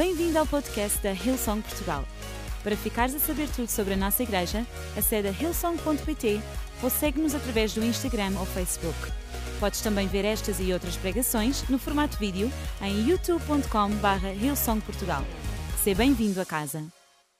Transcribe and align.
Bem-vindo 0.00 0.38
ao 0.38 0.46
podcast 0.46 0.98
da 1.02 1.12
Hillsong 1.12 1.60
Portugal. 1.60 2.06
Para 2.64 2.74
ficares 2.74 3.14
a 3.14 3.18
saber 3.18 3.50
tudo 3.50 3.68
sobre 3.68 3.92
a 3.92 3.96
nossa 3.98 4.22
igreja, 4.22 4.66
acede 4.96 5.28
a 5.28 5.30
hillsong.pt 5.30 6.40
ou 6.82 6.88
segue-nos 6.88 7.34
através 7.34 7.74
do 7.74 7.84
Instagram 7.84 8.32
ou 8.38 8.46
Facebook. 8.46 8.96
Podes 9.60 9.82
também 9.82 10.06
ver 10.06 10.24
estas 10.24 10.58
e 10.58 10.72
outras 10.72 10.96
pregações 10.96 11.68
no 11.68 11.78
formato 11.78 12.16
vídeo 12.16 12.50
em 12.80 13.10
youtube.com.br 13.10 14.26
hillsongportugal. 14.42 15.22
Seja 15.84 15.98
bem-vindo 15.98 16.40
a 16.40 16.46
casa. 16.46 16.82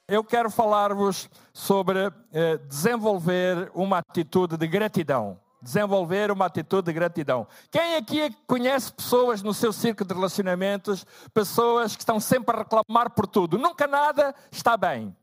Eu 0.07 0.23
quero 0.23 0.51
falar-vos 0.51 1.31
sobre 1.51 2.11
eh, 2.31 2.59
desenvolver 2.69 3.71
uma 3.73 3.97
atitude 3.97 4.55
de 4.55 4.67
gratidão. 4.67 5.39
Desenvolver 5.61 6.31
uma 6.31 6.45
atitude 6.45 6.87
de 6.87 6.93
gratidão. 6.93 7.47
Quem 7.69 7.95
aqui 7.95 8.35
conhece 8.47 8.91
pessoas 8.91 9.41
no 9.43 9.53
seu 9.53 9.71
círculo 9.71 10.07
de 10.07 10.13
relacionamentos, 10.13 11.05
pessoas 11.33 11.95
que 11.95 12.01
estão 12.01 12.19
sempre 12.19 12.55
a 12.55 12.59
reclamar 12.59 13.11
por 13.11 13.27
tudo? 13.27 13.57
Nunca 13.57 13.85
nada 13.85 14.33
está 14.51 14.75
bem. 14.75 15.15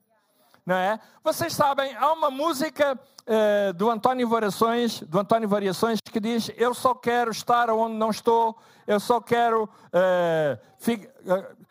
Não 0.65 0.77
é? 0.77 1.01
Vocês 1.25 1.55
sabem, 1.55 1.97
há 1.97 2.13
uma 2.13 2.31
música 2.31 2.93
uh, 2.95 3.73
do 3.73 3.91
António 3.91 4.29
Variações, 4.29 5.01
do 5.01 5.19
António 5.19 5.49
Variações 5.49 5.99
que 6.01 6.21
diz: 6.21 6.51
Eu 6.57 6.75
só 6.75 6.95
quero 6.95 7.31
estar 7.31 7.71
onde 7.71 7.97
não 7.97 8.11
estou, 8.11 8.55
eu 8.87 9.01
só 9.01 9.19
quero 9.19 9.65
uh, 9.65 10.59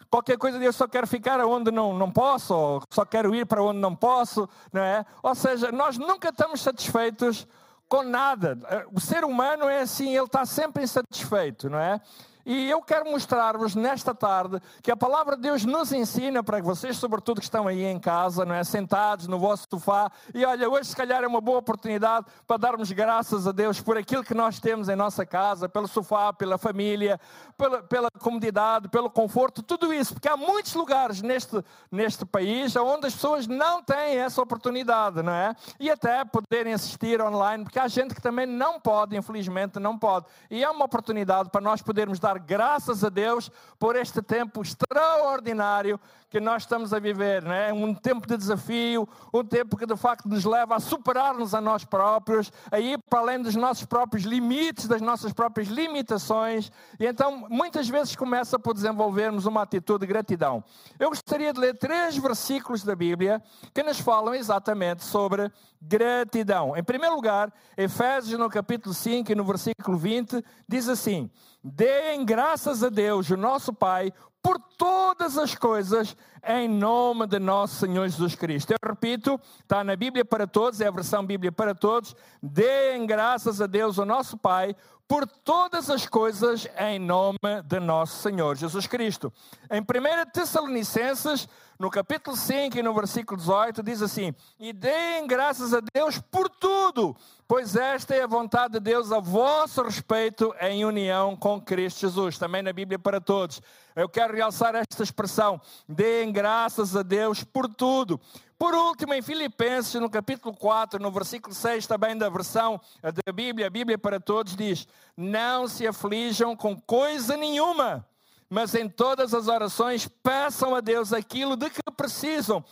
qualquer 0.09 0.37
coisa 0.37 0.57
eu 0.57 0.73
só 0.73 0.87
quero 0.87 1.05
ficar 1.05 1.39
onde 1.45 1.71
não, 1.71 1.93
não 1.93 2.11
posso, 2.11 2.53
ou 2.53 2.81
só 2.89 3.05
quero 3.05 3.35
ir 3.35 3.45
para 3.45 3.61
onde 3.61 3.79
não 3.79 3.95
posso, 3.95 4.49
não 4.71 4.81
é? 4.81 5.05
Ou 5.21 5.35
seja, 5.35 5.71
nós 5.71 5.97
nunca 5.97 6.29
estamos 6.29 6.61
satisfeitos 6.61 7.47
com 7.87 8.03
nada. 8.03 8.57
O 8.93 8.99
ser 8.99 9.23
humano 9.23 9.65
é 9.69 9.81
assim, 9.81 10.15
ele 10.15 10.25
está 10.25 10.45
sempre 10.45 10.83
insatisfeito, 10.83 11.69
não 11.69 11.79
é? 11.79 12.01
E 12.49 12.69
eu 12.69 12.81
quero 12.81 13.11
mostrar-vos 13.11 13.75
nesta 13.75 14.15
tarde 14.15 14.61
que 14.81 14.89
a 14.89 14.95
palavra 14.95 15.35
de 15.35 15.41
Deus 15.41 15.65
nos 15.65 15.91
ensina 15.91 16.41
para 16.41 16.61
vocês, 16.61 16.95
sobretudo 16.95 17.41
que 17.41 17.43
estão 17.43 17.67
aí 17.67 17.83
em 17.83 17.99
casa, 17.99 18.45
não 18.45 18.55
é? 18.55 18.63
sentados 18.63 19.27
no 19.27 19.37
vosso 19.37 19.67
sofá. 19.69 20.09
E 20.33 20.45
olha, 20.45 20.69
hoje 20.69 20.85
se 20.85 20.95
calhar 20.95 21.21
é 21.25 21.27
uma 21.27 21.41
boa 21.41 21.57
oportunidade 21.57 22.25
para 22.47 22.55
darmos 22.55 22.89
graças 22.93 23.45
a 23.47 23.51
Deus 23.51 23.81
por 23.81 23.97
aquilo 23.97 24.23
que 24.23 24.33
nós 24.33 24.61
temos 24.61 24.87
em 24.87 24.95
nossa 24.95 25.25
casa, 25.25 25.67
pelo 25.67 25.89
sofá, 25.89 26.31
pela 26.31 26.57
família, 26.57 27.19
pela, 27.57 27.83
pela 27.83 28.09
comodidade, 28.09 28.87
pelo 28.87 29.09
conforto, 29.09 29.61
tudo 29.61 29.93
isso. 29.93 30.13
Porque 30.13 30.29
há 30.29 30.37
muitos 30.37 30.73
lugares 30.73 31.21
neste, 31.21 31.61
neste 31.91 32.25
país 32.25 32.73
onde 32.77 33.07
as 33.07 33.13
pessoas 33.13 33.45
não 33.45 33.83
têm 33.83 34.19
essa 34.19 34.41
oportunidade, 34.41 35.21
não 35.21 35.33
é? 35.33 35.53
E 35.77 35.91
até 35.91 36.23
poderem 36.23 36.71
assistir 36.71 37.21
online, 37.21 37.65
porque 37.65 37.77
há 37.77 37.89
gente 37.89 38.15
que 38.15 38.21
também 38.21 38.45
não 38.45 38.79
pode, 38.79 39.17
infelizmente 39.17 39.79
não 39.79 39.99
pode. 39.99 40.27
E 40.49 40.63
é 40.63 40.69
uma 40.69 40.85
oportunidade 40.85 41.49
para 41.49 41.59
nós 41.59 41.81
podermos 41.81 42.19
dar 42.19 42.36
graças 42.37 43.03
a 43.03 43.09
Deus 43.09 43.51
por 43.77 43.95
este 43.95 44.21
tempo 44.21 44.61
extraordinário 44.61 45.99
que 46.37 46.41
nós 46.41 46.61
estamos 46.61 46.93
a 46.93 46.99
viver, 46.99 47.41
né? 47.41 47.73
um 47.73 47.95
tempo 47.95 48.27
de 48.27 48.37
desafio, 48.37 49.09
um 49.33 49.43
tempo 49.43 49.75
que 49.75 49.87
de 49.87 49.97
facto 49.97 50.29
nos 50.29 50.45
leva 50.45 50.75
a 50.75 50.79
superar-nos 50.79 51.55
a 51.55 51.59
nós 51.59 51.83
próprios, 51.83 52.51
a 52.71 52.79
ir 52.79 52.99
para 53.09 53.21
além 53.21 53.41
dos 53.41 53.55
nossos 53.55 53.85
próprios 53.85 54.23
limites, 54.23 54.87
das 54.87 55.01
nossas 55.01 55.33
próprias 55.33 55.67
limitações, 55.67 56.71
e 56.99 57.07
então 57.07 57.47
muitas 57.49 57.89
vezes 57.89 58.15
começa 58.15 58.59
por 58.59 58.75
desenvolvermos 58.75 59.47
uma 59.47 59.63
atitude 59.63 60.01
de 60.01 60.05
gratidão. 60.05 60.63
Eu 60.99 61.09
gostaria 61.09 61.51
de 61.51 61.59
ler 61.59 61.75
três 61.75 62.15
versículos 62.15 62.83
da 62.83 62.95
Bíblia 62.95 63.41
que 63.73 63.81
nos 63.81 63.99
falam 63.99 64.35
exatamente 64.35 65.03
sobre 65.03 65.51
gratidão. 65.81 66.77
Em 66.77 66.83
primeiro 66.83 67.15
lugar, 67.15 67.51
Efésios 67.75 68.39
no 68.39 68.47
capítulo 68.47 68.93
5 68.93 69.31
e 69.31 69.35
no 69.35 69.43
versículo 69.43 69.97
20, 69.97 70.45
diz 70.69 70.87
assim: 70.87 71.31
Deem 71.63 72.23
graças 72.23 72.83
a 72.83 72.89
Deus, 72.89 73.27
o 73.31 73.37
nosso 73.37 73.73
Pai, 73.73 74.13
por 74.41 74.59
todas 74.77 75.37
as 75.37 75.55
coisas, 75.55 76.15
em 76.47 76.67
nome 76.67 77.27
de 77.27 77.39
nosso 77.39 77.75
Senhor 77.75 78.07
Jesus 78.07 78.35
Cristo. 78.35 78.71
Eu 78.71 78.77
repito, 78.89 79.39
está 79.61 79.83
na 79.83 79.95
Bíblia 79.95 80.23
para 80.23 80.47
todos, 80.47 80.79
é 80.79 80.87
a 80.87 80.91
versão 80.91 81.25
Bíblia 81.25 81.51
para 81.51 81.75
todos. 81.75 82.15
Deem 82.41 83.05
graças 83.05 83.61
a 83.61 83.67
Deus, 83.67 83.97
o 83.97 84.05
nosso 84.05 84.37
Pai, 84.37 84.75
por 85.07 85.25
todas 85.25 85.89
as 85.89 86.05
coisas 86.05 86.67
em 86.77 86.99
nome 86.99 87.39
de 87.65 87.79
nosso 87.79 88.21
Senhor 88.21 88.55
Jesus 88.57 88.85
Cristo. 88.87 89.31
Em 89.71 89.81
1 89.81 90.31
Tessalonicenses, 90.31 91.47
no 91.79 91.89
capítulo 91.89 92.35
5 92.35 92.77
e 92.77 92.83
no 92.83 92.93
versículo 92.93 93.37
18, 93.37 93.81
diz 93.83 94.01
assim: 94.01 94.35
E 94.59 94.73
deem 94.73 95.25
graças 95.25 95.73
a 95.73 95.79
Deus 95.93 96.19
por 96.19 96.49
tudo, 96.49 97.15
pois 97.47 97.75
esta 97.75 98.13
é 98.13 98.23
a 98.23 98.27
vontade 98.27 98.73
de 98.73 98.79
Deus 98.79 99.11
a 99.11 99.19
vosso 99.19 99.81
respeito 99.81 100.53
em 100.59 100.83
união 100.83 101.35
com 101.35 101.61
Cristo 101.61 102.01
Jesus. 102.01 102.37
Também 102.37 102.61
na 102.61 102.73
Bíblia 102.73 102.99
para 102.99 103.21
todos. 103.21 103.61
Eu 103.95 104.09
quero 104.09 104.35
realçar 104.35 104.75
esta 104.75 105.03
expressão: 105.03 105.61
deem 105.87 106.31
graças 106.31 106.95
a 106.95 107.01
Deus 107.01 107.43
por 107.43 107.67
tudo. 107.73 108.19
Por 108.59 108.73
último, 108.73 109.13
em 109.13 109.21
Filipenses, 109.21 109.93
no 110.01 110.09
capítulo 110.09 110.55
4, 110.55 110.99
no 110.99 111.11
versículo 111.11 111.53
6, 111.53 111.85
também 111.85 112.17
da 112.17 112.27
versão 112.27 112.81
da 113.01 113.31
Bíblia, 113.31 113.67
a 113.67 113.69
Bíblia 113.69 113.97
para 113.97 114.19
todos, 114.19 114.55
diz: 114.55 114.87
Não 115.15 115.67
se 115.67 115.87
aflijam 115.87 116.55
com 116.55 116.75
coisa 116.75 117.37
nenhuma, 117.37 118.05
mas 118.49 118.73
em 118.73 118.89
todas 118.89 119.33
as 119.33 119.47
orações 119.47 120.07
peçam 120.23 120.73
a 120.73 120.81
Deus 120.81 121.13
aquilo 121.13 121.55
de 121.55 121.69
que 121.69 121.81
precisam, 121.95 122.63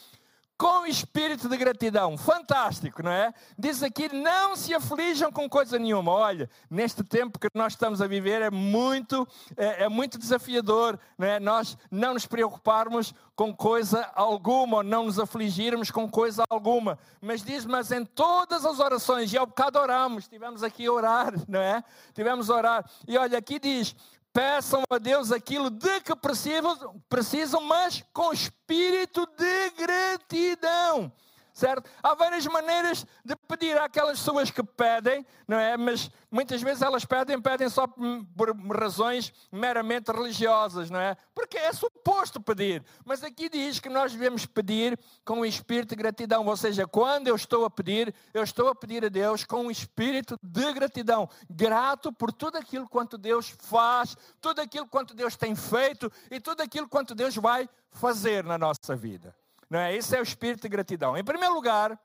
com 0.57 0.85
espírito 0.85 1.49
de 1.49 1.57
gratidão. 1.57 2.17
Fantástico, 2.17 3.03
não 3.03 3.11
é? 3.11 3.33
Diz 3.57 3.83
aqui: 3.83 4.13
não 4.13 4.55
se 4.55 4.73
aflijam 4.73 5.31
com 5.31 5.49
coisa 5.49 5.77
nenhuma. 5.77 6.11
Olha, 6.11 6.49
neste 6.69 7.03
tempo 7.03 7.39
que 7.39 7.47
nós 7.53 7.73
estamos 7.73 8.01
a 8.01 8.07
viver 8.07 8.41
é 8.41 8.49
muito, 8.49 9.27
é, 9.57 9.83
é, 9.83 9.89
muito 9.89 10.17
desafiador, 10.17 10.99
não 11.17 11.27
é? 11.27 11.39
Nós 11.39 11.77
não 11.91 12.13
nos 12.13 12.25
preocuparmos 12.25 13.13
com 13.35 13.53
coisa 13.53 14.09
alguma, 14.15 14.77
ou 14.77 14.83
não 14.83 15.05
nos 15.05 15.19
afligirmos 15.19 15.91
com 15.91 16.09
coisa 16.09 16.44
alguma. 16.49 16.97
Mas 17.21 17.44
diz: 17.44 17.65
mas 17.65 17.91
em 17.91 18.05
todas 18.05 18.65
as 18.65 18.79
orações, 18.79 19.33
e 19.33 19.38
ao 19.38 19.45
bocado 19.45 19.77
oramos, 19.77 20.23
estivemos 20.23 20.63
aqui 20.63 20.85
a 20.85 20.91
orar, 20.91 21.33
não 21.47 21.59
é? 21.59 21.83
Tivemos 22.13 22.49
a 22.49 22.55
orar. 22.55 22.89
E 23.07 23.17
olha, 23.17 23.38
aqui 23.38 23.59
diz: 23.59 23.95
peçam 24.35 24.84
a 24.90 24.97
Deus 24.97 25.31
aquilo 25.31 25.69
de 25.69 26.01
que 26.01 26.13
precisam, 26.13 27.01
precisam 27.07 27.62
mas 27.62 28.03
com 28.12 28.34
espírito 28.34 29.25
de 29.38 29.69
gratidão 29.78 31.09
certo? 31.55 31.89
Há 32.03 32.13
várias 32.13 32.45
maneiras 32.45 33.05
de 33.23 33.33
pedir 33.47 33.77
àquelas 33.77 34.19
pessoas 34.19 34.51
que 34.51 34.61
pedem, 34.61 35.25
não 35.47 35.57
é? 35.57 35.77
Mas 35.77 36.11
muitas 36.29 36.61
vezes 36.61 36.81
elas 36.81 37.05
pedem, 37.05 37.41
pedem 37.41 37.69
só 37.69 37.88
por 37.88 38.53
razões 38.77 39.33
meramente 39.49 40.11
religiosas, 40.11 40.89
não 40.89 40.99
é? 40.99 41.15
Porque 41.33 41.57
é 41.57 41.71
suposto 41.71 42.41
pedir. 42.41 42.83
Mas 43.05 43.23
aqui 43.23 43.47
diz 43.47 43.79
que 43.79 43.88
nós 43.88 44.11
devemos 44.11 44.45
pedir 44.45 44.99
com 45.23 45.39
um 45.39 45.45
espírito 45.45 45.91
de 45.91 45.95
gratidão. 45.95 46.45
Ou 46.45 46.57
seja, 46.57 46.85
quando 46.85 47.29
eu 47.29 47.35
estou 47.38 47.63
a 47.63 47.69
pedir, 47.69 48.13
eu 48.33 48.44
estou 48.44 48.67
a 48.67 48.75
pedir 48.75 49.05
a 49.05 49.09
Deus 49.09 49.45
com 49.45 49.67
um 49.67 49.71
espírito 49.71 50.38
de 50.44 50.73
gratidão. 50.73 51.29
Grato 51.49 52.11
por 52.11 52.33
tudo 52.33 52.57
aquilo 52.57 52.89
quanto 52.89 53.17
Deus 53.17 53.55
faz, 53.59 54.17
tudo 54.41 54.59
aquilo 54.59 54.88
quanto 54.88 55.13
Deus 55.13 55.38
tem 55.38 55.55
feito 55.55 56.11
e 56.29 56.38
tudo 56.41 56.61
aquilo 56.61 56.89
quanto 56.89 57.15
Deus 57.15 57.38
vai 57.38 57.69
fazer 57.91 58.44
na 58.44 58.57
nossa 58.57 58.94
vida. 58.94 59.33
Não 59.69 59.79
é? 59.79 59.95
Esse 59.95 60.15
é 60.15 60.19
o 60.19 60.23
espírito 60.23 60.63
de 60.63 60.69
gratidão. 60.69 61.17
Em 61.17 61.23
primeiro 61.23 61.53
lugar, 61.53 61.99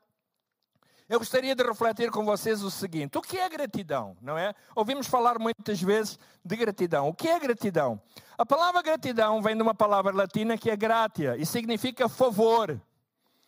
eu 1.11 1.19
gostaria 1.19 1.53
de 1.53 1.61
refletir 1.61 2.09
com 2.09 2.23
vocês 2.23 2.63
o 2.63 2.71
seguinte: 2.71 3.17
o 3.17 3.21
que 3.21 3.37
é 3.37 3.49
gratidão? 3.49 4.15
Não 4.21 4.37
é? 4.37 4.53
Ouvimos 4.73 5.07
falar 5.07 5.37
muitas 5.37 5.81
vezes 5.81 6.17
de 6.43 6.55
gratidão. 6.55 7.09
O 7.09 7.13
que 7.13 7.27
é 7.27 7.37
gratidão? 7.37 8.01
A 8.37 8.45
palavra 8.45 8.81
gratidão 8.81 9.41
vem 9.41 9.55
de 9.55 9.61
uma 9.61 9.75
palavra 9.75 10.15
latina 10.15 10.57
que 10.57 10.71
é 10.71 10.75
gratia 10.77 11.35
e 11.37 11.45
significa 11.45 12.07
favor. 12.07 12.81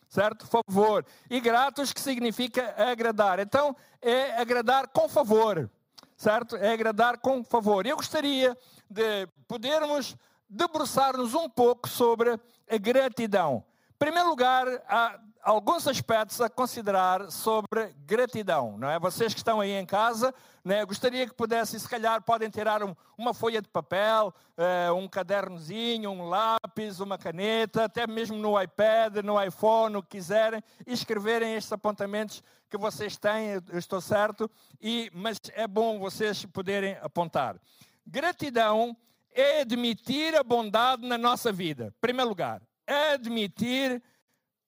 Certo? 0.08 0.46
Favor. 0.46 1.04
E 1.28 1.40
gratos 1.40 1.92
que 1.92 2.02
significa 2.02 2.74
agradar. 2.76 3.40
Então, 3.40 3.74
é 4.00 4.38
agradar 4.40 4.86
com 4.88 5.08
favor. 5.08 5.68
Certo? 6.16 6.56
É 6.56 6.72
agradar 6.72 7.18
com 7.18 7.42
favor. 7.42 7.86
Eu 7.86 7.96
gostaria 7.96 8.56
de 8.88 9.26
podermos 9.48 10.14
debruçar-nos 10.48 11.34
um 11.34 11.48
pouco 11.48 11.88
sobre 11.88 12.38
a 12.70 12.76
gratidão. 12.76 13.64
Em 13.94 13.98
primeiro 13.98 14.28
lugar, 14.28 14.66
há 14.88 15.20
alguns 15.40 15.86
aspectos 15.86 16.40
a 16.40 16.50
considerar 16.50 17.30
sobre 17.30 17.94
gratidão, 18.04 18.76
não 18.76 18.90
é? 18.90 18.98
Vocês 18.98 19.32
que 19.32 19.38
estão 19.38 19.60
aí 19.60 19.70
em 19.70 19.86
casa, 19.86 20.34
né, 20.64 20.84
gostaria 20.84 21.24
que 21.28 21.32
pudessem, 21.32 21.78
se 21.78 21.88
calhar, 21.88 22.20
podem 22.20 22.50
tirar 22.50 22.82
um, 22.82 22.94
uma 23.16 23.32
folha 23.32 23.62
de 23.62 23.68
papel, 23.68 24.34
uh, 24.58 24.94
um 24.94 25.06
cadernozinho, 25.06 26.10
um 26.10 26.28
lápis, 26.28 26.98
uma 26.98 27.16
caneta, 27.16 27.84
até 27.84 28.04
mesmo 28.04 28.36
no 28.36 28.60
iPad, 28.60 29.18
no 29.18 29.40
iPhone, 29.40 29.96
o 29.96 30.02
que 30.02 30.16
quiserem, 30.16 30.62
e 30.84 30.92
escreverem 30.92 31.54
estes 31.54 31.72
apontamentos 31.72 32.42
que 32.68 32.76
vocês 32.76 33.16
têm, 33.16 33.62
eu 33.70 33.78
estou 33.78 34.00
certo, 34.00 34.50
e, 34.82 35.08
mas 35.14 35.38
é 35.54 35.68
bom 35.68 36.00
vocês 36.00 36.44
poderem 36.46 36.98
apontar. 37.00 37.56
Gratidão 38.04 38.96
é 39.30 39.60
admitir 39.60 40.34
a 40.34 40.42
bondade 40.42 41.06
na 41.06 41.16
nossa 41.16 41.52
vida, 41.52 41.94
em 41.96 42.00
primeiro 42.00 42.28
lugar 42.28 42.60
admitir 42.86 44.02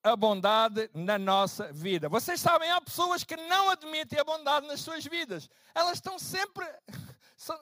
a 0.03 0.15
bondade 0.15 0.89
na 0.95 1.19
nossa 1.19 1.73
vida. 1.73 2.09
Vocês 2.09 2.41
sabem, 2.41 2.71
há 2.71 2.81
pessoas 2.81 3.25
que 3.25 3.37
não 3.37 3.71
admitem 3.71 4.19
a 4.19 4.25
bondade 4.25 4.67
nas 4.67 4.81
suas 4.81 5.05
vidas. 5.05 5.51
Elas 5.75 5.95
estão 5.95 6.17
sempre, 6.17 6.65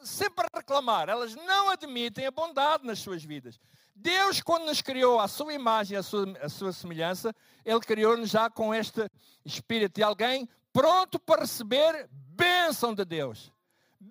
sempre 0.03 0.47
a 0.53 0.59
reclamar. 0.59 1.09
Elas 1.09 1.35
não 1.35 1.71
admitem 1.71 2.27
a 2.27 2.31
bondade 2.31 2.87
nas 2.87 2.99
suas 2.99 3.25
vidas. 3.25 3.59
Deus, 3.95 4.43
quando 4.43 4.67
nos 4.67 4.83
criou 4.83 5.21
a 5.21 5.29
sua 5.29 5.55
imagem, 5.55 5.97
a 5.97 6.03
sua, 6.03 6.37
a 6.43 6.49
sua 6.49 6.73
semelhança, 6.73 7.35
Ele 7.65 7.81
criou-nos 7.81 8.29
já 8.29 8.51
com 8.51 8.75
este 8.75 9.09
espírito 9.45 9.95
de 9.95 10.03
alguém 10.03 10.47
pronto 10.71 11.19
para 11.19 11.43
receber 11.43 12.09
bênção 12.11 12.93
de 12.93 13.05
Deus. 13.05 13.54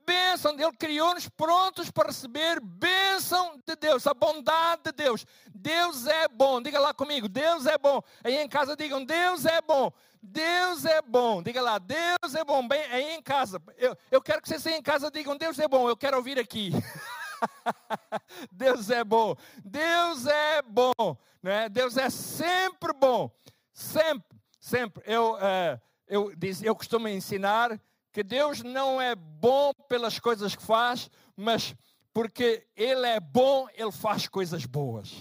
Bênção, 0.06 0.54
Ele 0.54 0.72
criou-nos 0.78 1.30
prontos 1.30 1.92
para 1.92 2.08
receber 2.08 2.60
bênção 2.60 3.62
de 3.66 3.76
Deus, 3.76 4.08
a 4.08 4.14
bondade 4.14 4.82
de 4.86 4.92
Deus. 4.92 5.26
Deus 5.54 6.08
é 6.08 6.28
bom, 6.28 6.62
diga 6.62 6.80
lá 6.80 6.94
comigo, 6.94 7.30
Deus 7.30 7.68
é 7.68 7.78
bom. 7.78 8.02
Aí 8.24 8.36
em 8.38 8.50
casa 8.50 8.76
digam, 8.76 9.06
Deus 9.06 9.46
é 9.46 9.62
bom. 9.62 9.92
Deus 10.20 10.86
é 10.86 11.02
bom, 11.02 11.44
diga 11.44 11.62
lá, 11.62 11.78
Deus 11.78 12.34
é 12.34 12.44
bom. 12.44 12.68
Bem, 12.68 12.82
aí 12.86 13.14
em 13.14 13.22
casa, 13.22 13.62
eu, 13.78 13.96
eu 14.10 14.22
quero 14.22 14.42
que 14.42 14.48
vocês 14.48 14.66
aí 14.66 14.74
em 14.74 14.82
casa 14.82 15.12
digam, 15.12 15.38
Deus 15.38 15.60
é 15.60 15.68
bom, 15.68 15.88
eu 15.88 15.98
quero 15.98 16.18
ouvir 16.18 16.40
aqui. 16.40 16.72
Deus 18.52 18.90
é 18.90 19.04
bom, 19.04 19.36
Deus 19.64 20.26
é 20.26 20.62
bom, 20.62 21.18
né? 21.42 21.70
Deus 21.70 21.98
é 21.98 22.10
sempre 22.10 22.94
bom, 22.94 23.30
sempre, 23.74 24.40
sempre. 24.60 25.04
Eu, 25.06 25.34
uh, 25.34 25.80
eu, 26.08 26.34
eu 26.64 26.76
costumo 26.76 27.08
ensinar 27.10 27.80
que 28.14 28.24
Deus 28.24 28.62
não 28.62 29.02
é 29.02 29.16
bom 29.16 29.74
pelas 29.90 30.20
coisas 30.20 30.56
que 30.56 30.62
faz, 30.62 31.10
mas 31.36 31.76
porque 32.14 32.68
Ele 32.76 33.08
é 33.08 33.20
bom, 33.20 33.68
Ele 33.74 33.92
faz 33.92 34.28
coisas 34.28 34.66
boas. 34.66 35.12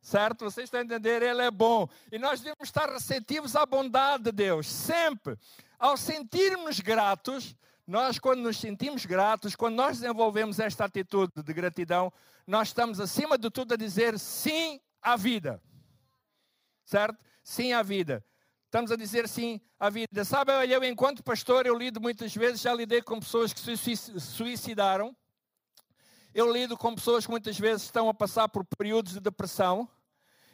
Certo? 0.00 0.44
Vocês 0.44 0.66
estão 0.68 0.78
a 0.78 0.84
entender? 0.84 1.20
Ele 1.20 1.42
é 1.42 1.50
bom. 1.50 1.88
E 2.12 2.18
nós 2.18 2.38
devemos 2.38 2.68
estar 2.68 2.88
receptivos 2.88 3.56
à 3.56 3.66
bondade 3.66 4.22
de 4.22 4.32
Deus, 4.32 4.68
sempre. 4.68 5.36
Ao 5.76 5.96
sentirmos 5.96 6.78
gratos, 6.78 7.56
nós, 7.84 8.20
quando 8.20 8.40
nos 8.40 8.58
sentimos 8.58 9.04
gratos, 9.04 9.56
quando 9.56 9.74
nós 9.74 9.98
desenvolvemos 9.98 10.60
esta 10.60 10.84
atitude 10.84 11.32
de 11.42 11.52
gratidão, 11.52 12.12
nós 12.46 12.68
estamos, 12.68 13.00
acima 13.00 13.36
de 13.36 13.50
tudo, 13.50 13.74
a 13.74 13.76
dizer 13.76 14.16
sim 14.16 14.80
à 15.02 15.16
vida. 15.16 15.60
Certo? 16.84 17.18
Sim 17.42 17.72
à 17.72 17.82
vida. 17.82 18.24
Estamos 18.66 18.90
a 18.90 18.96
dizer 18.96 19.28
sim 19.28 19.60
à 19.78 19.88
vida. 19.88 20.24
Sabe, 20.24 20.52
eu, 20.68 20.82
enquanto 20.82 21.22
pastor, 21.22 21.66
eu 21.66 21.74
lido 21.74 22.00
muitas 22.00 22.34
vezes, 22.34 22.60
já 22.60 22.74
lidei 22.74 23.00
com 23.00 23.20
pessoas 23.20 23.52
que 23.52 23.60
se 23.60 23.96
suicidaram. 24.20 25.16
Eu 26.34 26.52
lido 26.52 26.76
com 26.76 26.94
pessoas 26.94 27.24
que 27.24 27.30
muitas 27.30 27.58
vezes 27.58 27.84
estão 27.84 28.08
a 28.08 28.14
passar 28.14 28.48
por 28.48 28.64
períodos 28.76 29.12
de 29.12 29.20
depressão. 29.20 29.88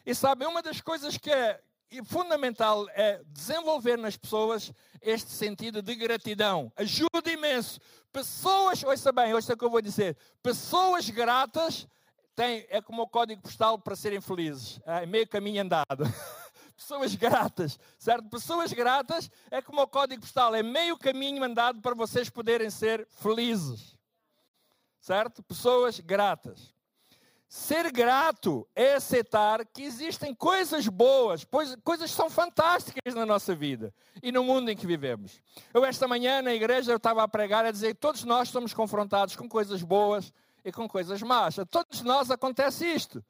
E 0.04 0.14
sabe, 0.14 0.44
uma 0.44 0.62
das 0.62 0.80
coisas 0.80 1.16
que 1.16 1.30
é 1.30 1.60
fundamental 2.04 2.86
é 2.90 3.22
desenvolver 3.26 3.96
nas 3.96 4.16
pessoas 4.16 4.72
este 5.00 5.30
sentido 5.30 5.80
de 5.82 5.94
gratidão. 5.94 6.70
Ajuda 6.76 7.32
imenso. 7.32 7.80
Pessoas, 8.12 8.84
ouça 8.84 9.10
bem, 9.10 9.32
ouça 9.32 9.54
o 9.54 9.56
que 9.56 9.64
eu 9.64 9.70
vou 9.70 9.80
dizer. 9.80 10.16
Pessoas 10.42 11.08
gratas 11.08 11.88
têm, 12.36 12.66
é 12.68 12.80
como 12.82 13.02
o 13.02 13.08
código 13.08 13.40
postal 13.40 13.78
para 13.78 13.96
serem 13.96 14.20
felizes. 14.20 14.78
É 14.84 15.06
meio 15.06 15.26
caminho 15.26 15.62
andado. 15.62 16.04
pessoas 16.72 17.14
gratas, 17.14 17.78
certo? 17.98 18.28
Pessoas 18.28 18.72
gratas 18.72 19.30
é 19.50 19.60
como 19.62 19.82
o 19.82 19.86
código 19.86 20.22
postal, 20.22 20.54
é 20.54 20.62
meio 20.62 20.96
caminho 20.96 21.42
andado 21.42 21.80
para 21.80 21.94
vocês 21.94 22.28
poderem 22.28 22.70
ser 22.70 23.06
felizes, 23.20 23.96
certo? 25.00 25.42
Pessoas 25.42 26.00
gratas. 26.00 26.72
Ser 27.54 27.92
grato 27.92 28.66
é 28.74 28.94
aceitar 28.94 29.66
que 29.66 29.82
existem 29.82 30.34
coisas 30.34 30.88
boas, 30.88 31.46
coisas 31.84 32.10
são 32.10 32.30
fantásticas 32.30 33.14
na 33.14 33.26
nossa 33.26 33.54
vida 33.54 33.92
e 34.22 34.32
no 34.32 34.42
mundo 34.42 34.70
em 34.70 34.76
que 34.76 34.86
vivemos. 34.86 35.42
Eu, 35.74 35.84
esta 35.84 36.08
manhã, 36.08 36.40
na 36.40 36.54
igreja, 36.54 36.92
eu 36.92 36.96
estava 36.96 37.22
a 37.22 37.28
pregar 37.28 37.66
a 37.66 37.70
dizer 37.70 37.88
que 37.94 38.00
todos 38.00 38.24
nós 38.24 38.48
somos 38.48 38.72
confrontados 38.72 39.36
com 39.36 39.46
coisas 39.46 39.82
boas 39.82 40.32
e 40.64 40.72
com 40.72 40.88
coisas 40.88 41.20
más. 41.20 41.58
A 41.58 41.66
todos 41.66 42.00
nós 42.00 42.30
acontece 42.30 42.86
isto. 42.86 43.22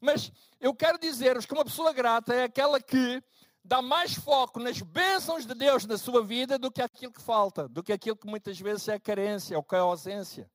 Mas 0.00 0.32
eu 0.60 0.74
quero 0.74 0.98
dizer-vos 0.98 1.44
que 1.44 1.52
uma 1.52 1.64
pessoa 1.64 1.92
grata 1.92 2.34
é 2.34 2.44
aquela 2.44 2.80
que 2.80 3.22
dá 3.62 3.82
mais 3.82 4.14
foco 4.14 4.58
nas 4.58 4.80
bênçãos 4.80 5.46
de 5.46 5.54
Deus 5.54 5.84
na 5.84 5.98
sua 5.98 6.24
vida 6.24 6.58
do 6.58 6.70
que 6.70 6.80
aquilo 6.80 7.12
que 7.12 7.20
falta, 7.20 7.68
do 7.68 7.82
que 7.82 7.92
aquilo 7.92 8.16
que 8.16 8.26
muitas 8.26 8.58
vezes 8.58 8.88
é 8.88 8.98
carência 8.98 9.56
ou 9.56 9.62
que 9.62 9.74
é 9.74 9.78
ausência. 9.78 10.50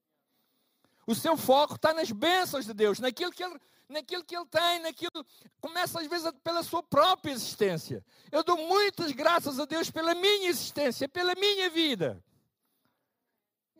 O 1.08 1.14
seu 1.14 1.38
foco 1.38 1.76
está 1.76 1.94
nas 1.94 2.12
bênçãos 2.12 2.66
de 2.66 2.74
Deus, 2.74 3.00
naquilo 3.00 3.32
que 3.32 3.44
ele, 3.44 3.60
naquilo 3.88 4.24
que 4.24 4.36
ele 4.36 4.48
tem, 4.48 4.80
naquilo. 4.80 5.26
Começa 5.62 6.02
às 6.02 6.08
vezes 6.08 6.32
pela 6.44 6.64
sua 6.64 6.82
própria 6.82 7.32
existência. 7.32 8.04
Eu 8.32 8.44
dou 8.44 8.58
muitas 8.58 9.12
graças 9.12 9.60
a 9.60 9.66
Deus 9.66 9.92
pela 9.92 10.16
minha 10.16 10.50
existência, 10.50 11.08
pela 11.08 11.36
minha 11.36 11.70
vida. 11.70 12.24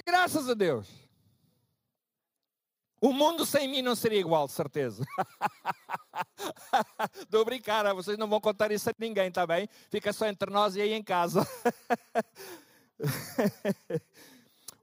Graças 0.06 0.48
a 0.48 0.54
Deus. 0.54 1.05
O 3.02 3.12
mundo 3.12 3.46
sem 3.46 3.68
mim 3.68 3.82
não 3.82 3.96
seria 3.96 4.20
igual, 4.20 4.48
certeza. 4.48 5.04
Estou 7.20 7.42
a 7.42 7.46
brincar, 7.46 7.94
vocês 7.94 8.18
não 8.18 8.28
vão 8.28 8.40
contar 8.40 8.72
isso 8.72 8.90
a 8.90 8.94
ninguém, 8.98 9.28
está 9.28 9.46
bem? 9.46 9.68
Fica 9.90 10.14
só 10.14 10.28
entre 10.28 10.50
nós 10.50 10.76
e 10.76 10.82
aí 10.82 10.94
em 10.94 11.04
casa. 11.04 11.46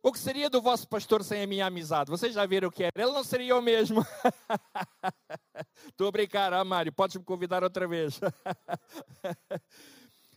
o 0.03 0.12
que 0.12 0.19
seria 0.19 0.50
do 0.50 0.61
vosso 0.61 0.87
pastor 0.87 1.25
sem 1.25 1.43
a 1.43 1.47
minha 1.47 1.67
amizade? 1.67 2.11
Vocês 2.11 2.35
já 2.35 2.44
viram 2.44 2.69
o 2.69 2.73
que 2.73 2.85
era? 2.85 2.93
Ele 2.97 3.12
não 3.12 3.25
seria 3.25 3.56
o 3.56 3.62
mesmo. 3.62 4.05
Estou 5.88 6.09
a 6.09 6.12
brincar, 6.12 6.53
ah, 6.53 6.64
Mário, 6.64 6.93
podes 6.93 7.17
me 7.17 7.25
convidar 7.25 7.64
outra 7.64 7.88
vez. 7.88 8.20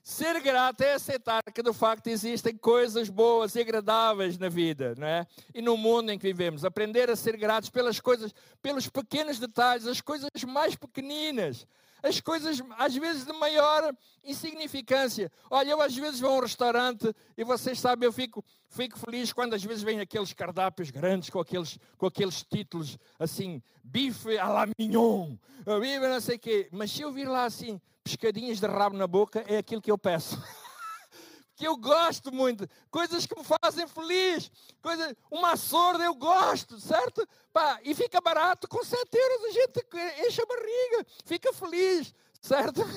Ser 0.08 0.40
grato 0.40 0.82
é 0.82 0.94
aceitar 0.94 1.42
que 1.52 1.64
de 1.64 1.74
facto 1.74 2.06
existem 2.06 2.56
coisas 2.56 3.10
boas 3.10 3.56
e 3.56 3.62
agradáveis 3.62 4.38
na 4.38 4.48
vida, 4.48 4.94
não 4.96 5.08
é? 5.08 5.26
E 5.52 5.64
no 5.64 5.76
mundo 5.76 6.12
em 6.12 6.20
que 6.20 6.28
vivemos, 6.28 6.64
aprender 6.64 7.10
a 7.10 7.16
ser 7.16 7.36
gratos 7.36 7.72
pelas 7.72 8.00
coisas, 8.00 8.32
pelos 8.62 8.88
pequenos 8.88 9.40
detalhes, 9.40 9.88
as 9.88 10.02
coisas 10.02 10.30
mais 10.48 10.76
pequeninas, 10.76 11.66
as 12.04 12.22
coisas 12.22 12.62
às 12.78 12.96
vezes 12.96 13.26
de 13.26 13.34
maior 13.34 13.96
insignificância. 14.24 15.32
Olha, 15.50 15.72
eu 15.72 15.82
às 15.82 15.96
vezes 15.96 16.20
vou 16.20 16.30
a 16.30 16.38
um 16.38 16.42
restaurante 16.42 17.12
e 17.36 17.44
vocês 17.44 17.80
sabem, 17.80 18.06
eu 18.06 18.14
fico, 18.14 18.46
fico 18.70 19.00
feliz 19.00 19.34
quando 19.34 19.56
às 19.56 19.64
vezes 19.64 19.82
vêm 19.82 20.00
aqueles 20.00 20.34
cardápios 20.34 20.92
grandes 20.92 21.32
com 21.32 21.40
aqueles, 21.40 21.80
com 21.98 22.06
aqueles 22.06 22.44
títulos 22.44 23.00
assim, 23.18 23.60
bife 23.84 24.38
à 24.38 24.50
la 24.50 24.68
mignon, 24.78 25.36
bife 25.82 26.08
não 26.08 26.22
sei 26.22 26.36
o 26.36 26.40
quê. 26.40 26.70
Mas 26.72 26.92
se 26.92 27.02
eu 27.02 27.12
vir 27.12 27.28
lá 27.28 27.46
assim, 27.46 27.82
pescadinhas 28.06 28.60
de 28.60 28.68
rabo 28.68 28.96
na 28.96 29.08
boca, 29.08 29.44
é 29.48 29.58
aquilo 29.58 29.82
que 29.82 29.90
eu 29.92 29.98
peço. 29.98 30.40
que 31.58 31.66
eu 31.66 31.76
gosto 31.76 32.32
muito, 32.32 32.70
coisas 32.92 33.26
que 33.26 33.36
me 33.36 33.44
fazem 33.44 33.88
feliz, 33.88 34.52
coisa, 34.80 35.18
uma 35.32 35.58
sorda 35.58 36.04
eu 36.04 36.14
gosto, 36.14 36.80
certo? 36.80 37.28
Pá, 37.52 37.80
e 37.84 37.96
fica 37.96 38.22
barato, 38.22 38.68
com 38.68 38.84
7 38.84 39.10
euros 39.12 39.44
a 39.46 39.52
gente 39.52 40.28
enche 40.28 40.42
a 40.42 40.46
barriga, 40.46 41.06
fica 41.26 41.52
feliz, 41.52 42.14
certo? 42.40 42.82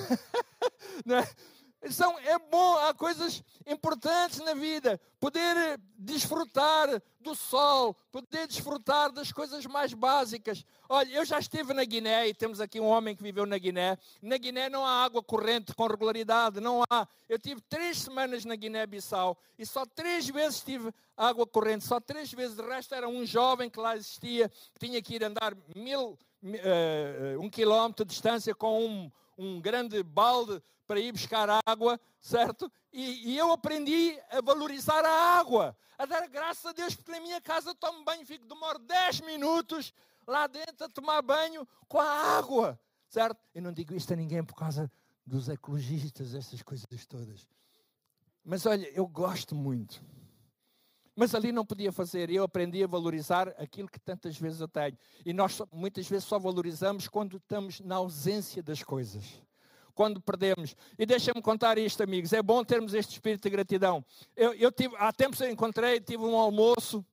Né? 1.05 1.27
São, 1.89 2.19
é 2.19 2.37
bom, 2.37 2.75
há 2.77 2.93
coisas 2.93 3.41
importantes 3.65 4.39
na 4.39 4.53
vida. 4.53 4.99
Poder 5.17 5.79
desfrutar 5.97 7.01
do 7.21 7.33
sol, 7.33 7.95
poder 8.11 8.47
desfrutar 8.47 9.11
das 9.11 9.31
coisas 9.31 9.65
mais 9.65 9.93
básicas. 9.93 10.65
Olha, 10.89 11.09
eu 11.09 11.23
já 11.23 11.39
estive 11.39 11.73
na 11.73 11.85
Guiné 11.85 12.27
e 12.27 12.33
temos 12.33 12.59
aqui 12.59 12.81
um 12.81 12.85
homem 12.85 13.15
que 13.15 13.23
viveu 13.23 13.45
na 13.45 13.57
Guiné. 13.57 13.97
Na 14.21 14.37
Guiné 14.37 14.69
não 14.69 14.85
há 14.85 15.05
água 15.05 15.23
corrente 15.23 15.73
com 15.73 15.87
regularidade, 15.87 16.59
não 16.59 16.83
há. 16.89 17.07
Eu 17.29 17.39
tive 17.39 17.61
três 17.61 17.99
semanas 17.99 18.43
na 18.43 18.55
Guiné-Bissau 18.55 19.37
e 19.57 19.65
só 19.65 19.85
três 19.85 20.27
vezes 20.27 20.61
tive 20.61 20.93
água 21.15 21.47
corrente, 21.47 21.85
só 21.85 21.99
três 22.01 22.31
vezes. 22.33 22.57
De 22.57 22.61
resto 22.61 22.93
era 22.93 23.07
um 23.07 23.25
jovem 23.25 23.69
que 23.69 23.79
lá 23.79 23.95
existia, 23.95 24.49
que 24.73 24.85
tinha 24.85 25.01
que 25.01 25.15
ir 25.15 25.23
andar 25.23 25.55
mil, 25.73 26.17
uh, 26.43 27.39
um 27.39 27.49
quilómetro 27.49 28.03
de 28.03 28.11
distância 28.11 28.53
com 28.53 28.85
um, 28.85 29.11
um 29.37 29.61
grande 29.61 30.03
balde 30.03 30.61
para 30.89 30.99
ir 30.99 31.11
buscar 31.11 31.47
água, 31.67 32.01
certo? 32.19 32.71
E, 32.91 33.29
e, 33.29 33.37
eu 33.37 33.51
aprendi 33.51 34.19
a 34.31 34.41
valorizar 34.41 35.05
a 35.05 35.37
água, 35.37 35.77
a 35.95 36.03
dar 36.03 36.27
graças 36.27 36.65
a 36.65 36.71
Deus, 36.71 36.95
porque 36.95 37.11
na 37.11 37.19
minha 37.19 37.39
casa 37.39 37.75
tomo 37.75 38.03
banho, 38.03 38.25
fico, 38.25 38.43
demoro 38.47 38.79
10 38.79 39.21
minutos 39.21 39.93
lá 40.25 40.47
dentro 40.47 40.87
a 40.87 40.89
tomar 40.89 41.21
banho 41.21 41.67
com 41.87 41.99
a 41.99 42.39
água, 42.39 42.79
certo? 43.07 43.39
Eu 43.53 43.61
não 43.61 43.71
digo 43.71 43.93
isto 43.93 44.11
a 44.13 44.15
ninguém 44.15 44.43
por 44.43 44.55
causa 44.55 44.91
dos 45.23 45.47
ecologistas, 45.47 46.33
essas 46.33 46.63
coisas 46.63 46.87
todas. 47.05 47.45
Mas 48.43 48.65
olha, 48.65 48.89
eu 48.89 49.05
gosto 49.05 49.53
muito. 49.53 50.03
Mas 51.15 51.35
ali 51.35 51.51
não 51.51 51.67
podia 51.67 51.91
fazer. 51.91 52.31
Eu 52.31 52.45
aprendi 52.45 52.83
a 52.83 52.87
valorizar 52.87 53.49
aquilo 53.59 53.87
que 53.87 53.99
tantas 53.99 54.39
vezes 54.39 54.59
eu 54.59 54.67
tenho. 54.67 54.97
E 55.23 55.33
nós 55.33 55.61
muitas 55.71 56.07
vezes 56.07 56.25
só 56.25 56.39
valorizamos 56.39 57.07
quando 57.07 57.37
estamos 57.37 57.79
na 57.79 57.97
ausência 57.97 58.63
das 58.63 58.81
coisas 58.81 59.39
quando 59.99 60.21
perdemos. 60.21 60.77
E 60.97 61.05
deixa-me 61.05 61.41
contar 61.41 61.77
isto, 61.77 62.01
amigos. 62.01 62.31
É 62.31 62.41
bom 62.41 62.63
termos 62.63 62.93
este 62.93 63.11
espírito 63.11 63.43
de 63.43 63.49
gratidão. 63.49 64.01
Eu, 64.33 64.53
eu 64.53 64.71
tive, 64.71 64.95
há 64.97 65.11
tempos 65.11 65.41
eu 65.41 65.51
encontrei, 65.51 65.99
tive 65.99 66.23
um 66.23 66.37
almoço, 66.37 67.05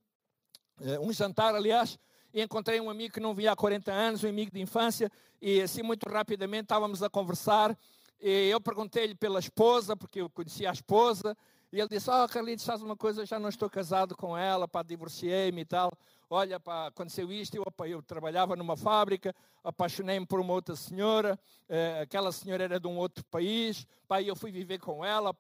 eh, 0.80 0.96
um 1.00 1.12
jantar, 1.12 1.52
aliás, 1.52 1.98
e 2.32 2.40
encontrei 2.40 2.80
um 2.80 2.88
amigo 2.88 3.12
que 3.12 3.18
não 3.18 3.34
via 3.34 3.50
há 3.50 3.56
40 3.56 3.92
anos, 3.92 4.22
um 4.22 4.28
amigo 4.28 4.52
de 4.52 4.60
infância, 4.60 5.10
e 5.42 5.60
assim 5.60 5.82
muito 5.82 6.08
rapidamente 6.08 6.66
estávamos 6.66 7.02
a 7.02 7.10
conversar. 7.10 7.76
E 8.20 8.50
eu 8.50 8.60
perguntei-lhe 8.60 9.16
pela 9.16 9.40
esposa, 9.40 9.96
porque 9.96 10.20
eu 10.20 10.30
conhecia 10.30 10.70
a 10.70 10.72
esposa, 10.72 11.36
e 11.72 11.80
ele 11.80 11.88
disse: 11.88 12.08
Oh, 12.08 12.28
Carlitos, 12.28 12.64
faz 12.64 12.82
uma 12.82 12.96
coisa, 12.96 13.26
já 13.26 13.40
não 13.40 13.48
estou 13.48 13.68
casado 13.68 14.16
com 14.16 14.38
ela, 14.38 14.68
para 14.68 14.86
divorciei-me 14.86 15.62
e 15.62 15.64
tal. 15.64 15.92
Olha, 16.28 16.59
pá, 16.59 16.88
aconteceu 16.88 17.33
isto, 17.33 17.56
eu, 17.56 17.64
eu 17.87 18.02
trabalhava 18.02 18.56
numa 18.56 18.76
fábrica, 18.76 19.35
apaixonei-me 19.62 20.26
por 20.26 20.40
uma 20.40 20.52
outra 20.52 20.75
senhora, 20.75 21.38
eh, 21.68 22.00
aquela 22.02 22.33
senhora 22.33 22.64
era 22.64 22.80
de 22.80 22.87
um 22.87 22.97
outro 22.97 23.25
país, 23.26 23.87
pá, 24.09 24.21
eu 24.21 24.35
fui 24.35 24.50
viver 24.50 24.78
com 24.78 25.04
ela, 25.04 25.35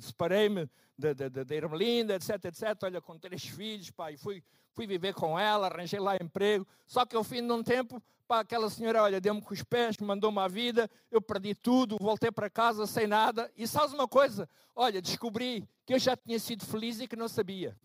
separei-me 0.00 0.68
da 0.96 1.54
Irmelinda, 1.54 2.14
etc, 2.14 2.44
etc, 2.44 2.82
olha, 2.82 3.00
com 3.00 3.18
três 3.18 3.44
filhos, 3.44 3.90
pá, 3.90 4.12
e 4.12 4.16
fui, 4.16 4.42
fui 4.72 4.86
viver 4.86 5.14
com 5.14 5.38
ela, 5.38 5.66
arranjei 5.66 6.00
lá 6.00 6.16
emprego, 6.16 6.66
só 6.86 7.06
que 7.06 7.16
ao 7.16 7.24
fim 7.24 7.46
de 7.46 7.52
um 7.52 7.62
tempo, 7.62 8.02
pá, 8.28 8.40
aquela 8.40 8.68
senhora, 8.68 9.02
olha, 9.02 9.20
deu-me 9.20 9.40
com 9.40 9.54
os 9.54 9.62
pés, 9.62 9.96
mandou-me 9.98 10.38
a 10.38 10.48
vida, 10.48 10.90
eu 11.10 11.20
perdi 11.20 11.54
tudo, 11.54 11.96
voltei 11.98 12.30
para 12.30 12.50
casa 12.50 12.86
sem 12.86 13.06
nada, 13.06 13.50
e 13.56 13.66
sabes 13.66 13.94
uma 13.94 14.06
coisa? 14.06 14.48
Olha, 14.76 15.00
descobri 15.00 15.66
que 15.86 15.94
eu 15.94 15.98
já 15.98 16.16
tinha 16.16 16.38
sido 16.38 16.64
feliz 16.64 17.00
e 17.00 17.08
que 17.08 17.16
não 17.16 17.28
sabia. 17.28 17.76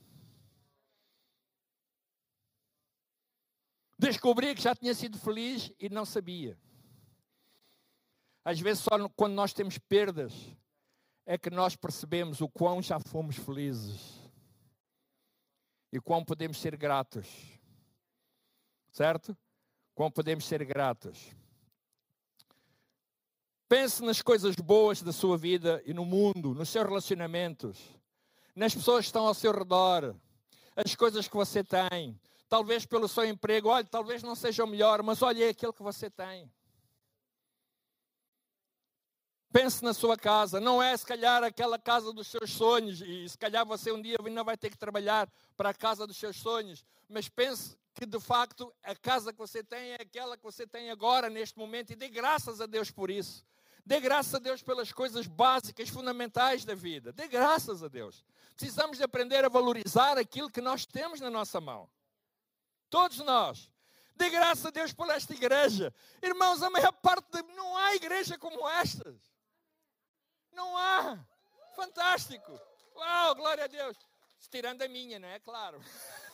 Descobri 3.99 4.55
que 4.55 4.61
já 4.61 4.73
tinha 4.73 4.95
sido 4.95 5.19
feliz 5.19 5.73
e 5.77 5.89
não 5.89 6.05
sabia. 6.05 6.57
Às 8.45 8.57
vezes, 8.57 8.81
só 8.81 9.09
quando 9.09 9.33
nós 9.33 9.51
temos 9.51 9.77
perdas, 9.77 10.33
é 11.25 11.37
que 11.37 11.49
nós 11.49 11.75
percebemos 11.75 12.39
o 12.39 12.47
quão 12.47 12.81
já 12.81 12.97
fomos 12.97 13.35
felizes 13.35 14.17
e 15.91 15.99
quão 15.99 16.23
podemos 16.23 16.57
ser 16.57 16.77
gratos. 16.77 17.27
Certo? 18.89 19.37
Quão 19.93 20.09
podemos 20.09 20.45
ser 20.45 20.63
gratos. 20.63 21.35
Pense 23.67 24.01
nas 24.01 24.21
coisas 24.21 24.55
boas 24.55 25.01
da 25.01 25.11
sua 25.11 25.37
vida 25.37 25.83
e 25.85 25.93
no 25.93 26.05
mundo, 26.05 26.55
nos 26.55 26.69
seus 26.69 26.85
relacionamentos, 26.85 27.77
nas 28.55 28.73
pessoas 28.73 29.01
que 29.01 29.09
estão 29.09 29.27
ao 29.27 29.33
seu 29.33 29.51
redor, 29.51 30.15
as 30.73 30.95
coisas 30.95 31.27
que 31.27 31.35
você 31.35 31.63
tem, 31.63 32.17
talvez 32.49 32.85
pelo 32.85 33.07
seu 33.07 33.25
emprego, 33.25 33.69
olha, 33.69 33.85
talvez 33.85 34.23
não 34.23 34.35
seja 34.35 34.63
o 34.63 34.67
melhor, 34.67 35.03
mas 35.03 35.21
olha, 35.21 35.45
é 35.45 35.49
aquele 35.49 35.71
que 35.71 35.83
você 35.83 36.09
tem. 36.09 36.51
Pense 39.51 39.83
na 39.83 39.93
sua 39.93 40.17
casa, 40.17 40.59
não 40.59 40.81
é 40.81 40.95
se 40.95 41.05
calhar 41.05 41.43
aquela 41.43 41.79
casa 41.79 42.11
dos 42.11 42.27
seus 42.27 42.51
sonhos, 42.51 43.01
e 43.01 43.27
se 43.29 43.37
calhar 43.37 43.65
você 43.65 43.91
um 43.91 44.01
dia 44.01 44.17
ainda 44.23 44.43
vai 44.43 44.57
ter 44.57 44.69
que 44.69 44.77
trabalhar 44.77 45.31
para 45.55 45.69
a 45.69 45.73
casa 45.73 46.05
dos 46.05 46.17
seus 46.17 46.37
sonhos, 46.37 46.83
mas 47.07 47.29
pense 47.29 47.77
que 47.93 48.05
de 48.05 48.19
facto 48.19 48.73
a 48.83 48.95
casa 48.95 49.31
que 49.31 49.39
você 49.39 49.63
tem 49.63 49.91
é 49.91 50.01
aquela 50.01 50.37
que 50.37 50.43
você 50.43 50.67
tem 50.67 50.89
agora, 50.89 51.29
neste 51.29 51.57
momento, 51.57 51.91
e 51.91 51.95
dê 51.95 52.09
graças 52.09 52.61
a 52.61 52.65
Deus 52.65 52.91
por 52.91 53.09
isso. 53.09 53.45
Dê 53.85 53.99
graças 53.99 54.35
a 54.35 54.39
Deus 54.39 54.61
pelas 54.61 54.91
coisas 54.91 55.25
básicas, 55.25 55.89
fundamentais 55.89 56.63
da 56.63 56.75
vida. 56.75 57.11
Dê 57.11 57.27
graças 57.27 57.81
a 57.81 57.87
Deus. 57.87 58.23
Precisamos 58.55 58.97
de 58.97 59.03
aprender 59.03 59.43
a 59.43 59.49
valorizar 59.49 60.17
aquilo 60.17 60.49
que 60.49 60.61
nós 60.61 60.85
temos 60.85 61.19
na 61.19 61.29
nossa 61.29 61.59
mão. 61.59 61.89
Todos 62.89 63.19
nós. 63.19 63.69
Dê 64.15 64.29
graças 64.29 64.65
a 64.65 64.69
Deus 64.69 64.91
por 64.91 65.09
esta 65.09 65.33
igreja. 65.33 65.93
Irmãos, 66.21 66.61
a 66.61 66.69
maior 66.69 66.91
parte 66.91 67.25
de... 67.31 67.41
não 67.53 67.77
há 67.77 67.95
igreja 67.95 68.37
como 68.37 68.67
estas. 68.69 69.15
Não 70.51 70.77
há. 70.77 71.17
Fantástico. 71.75 72.59
Uau, 72.95 73.35
glória 73.35 73.63
a 73.63 73.67
Deus. 73.67 73.97
Tirando 74.49 74.81
a 74.81 74.87
minha, 74.87 75.19
não 75.19 75.27
é? 75.27 75.39
Claro. 75.39 75.79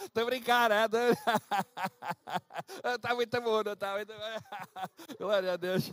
Estou 0.00 0.22
a 0.22 0.26
brincar, 0.26 0.70
é? 0.70 0.86
Está 2.94 3.14
muito 3.14 3.40
bom, 3.40 3.62
não 3.62 3.72
está 3.72 3.94
muito 3.94 4.12
Glória 5.18 5.52
a 5.52 5.56
Deus. 5.56 5.90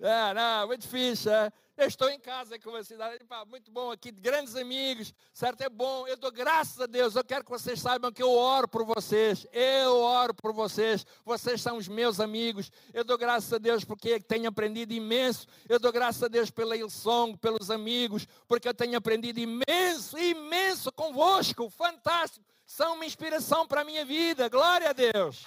É, 0.00 0.34
não, 0.34 0.66
muito 0.66 0.82
difícil. 0.82 1.32
É? 1.32 1.52
Eu 1.78 1.86
estou 1.86 2.10
em 2.10 2.18
casa 2.18 2.58
com 2.58 2.72
vocês, 2.72 2.98
muito 3.46 3.70
bom 3.70 3.92
aqui, 3.92 4.10
grandes 4.10 4.56
amigos, 4.56 5.14
certo? 5.32 5.60
É 5.60 5.68
bom, 5.68 6.08
eu 6.08 6.16
dou 6.16 6.32
graças 6.32 6.80
a 6.80 6.86
Deus, 6.86 7.14
eu 7.14 7.22
quero 7.22 7.44
que 7.44 7.50
vocês 7.52 7.80
saibam 7.80 8.10
que 8.10 8.20
eu 8.20 8.32
oro 8.32 8.66
por 8.66 8.84
vocês, 8.84 9.46
eu 9.52 10.00
oro 10.00 10.34
por 10.34 10.52
vocês, 10.52 11.06
vocês 11.24 11.62
são 11.62 11.76
os 11.76 11.86
meus 11.86 12.18
amigos, 12.18 12.68
eu 12.92 13.04
dou 13.04 13.16
graças 13.16 13.52
a 13.52 13.58
Deus 13.58 13.84
porque 13.84 14.18
tenho 14.18 14.48
aprendido 14.48 14.92
imenso, 14.92 15.46
eu 15.68 15.78
dou 15.78 15.92
graças 15.92 16.20
a 16.20 16.26
Deus 16.26 16.50
pela 16.50 16.76
Ilsong, 16.76 17.36
pelos 17.36 17.70
amigos, 17.70 18.26
porque 18.48 18.66
eu 18.66 18.74
tenho 18.74 18.98
aprendido 18.98 19.38
imenso, 19.38 20.18
imenso 20.18 20.90
convosco, 20.90 21.70
fantástico, 21.70 22.44
são 22.66 22.96
uma 22.96 23.06
inspiração 23.06 23.68
para 23.68 23.82
a 23.82 23.84
minha 23.84 24.04
vida, 24.04 24.48
glória 24.48 24.90
a 24.90 24.92
Deus. 24.92 25.46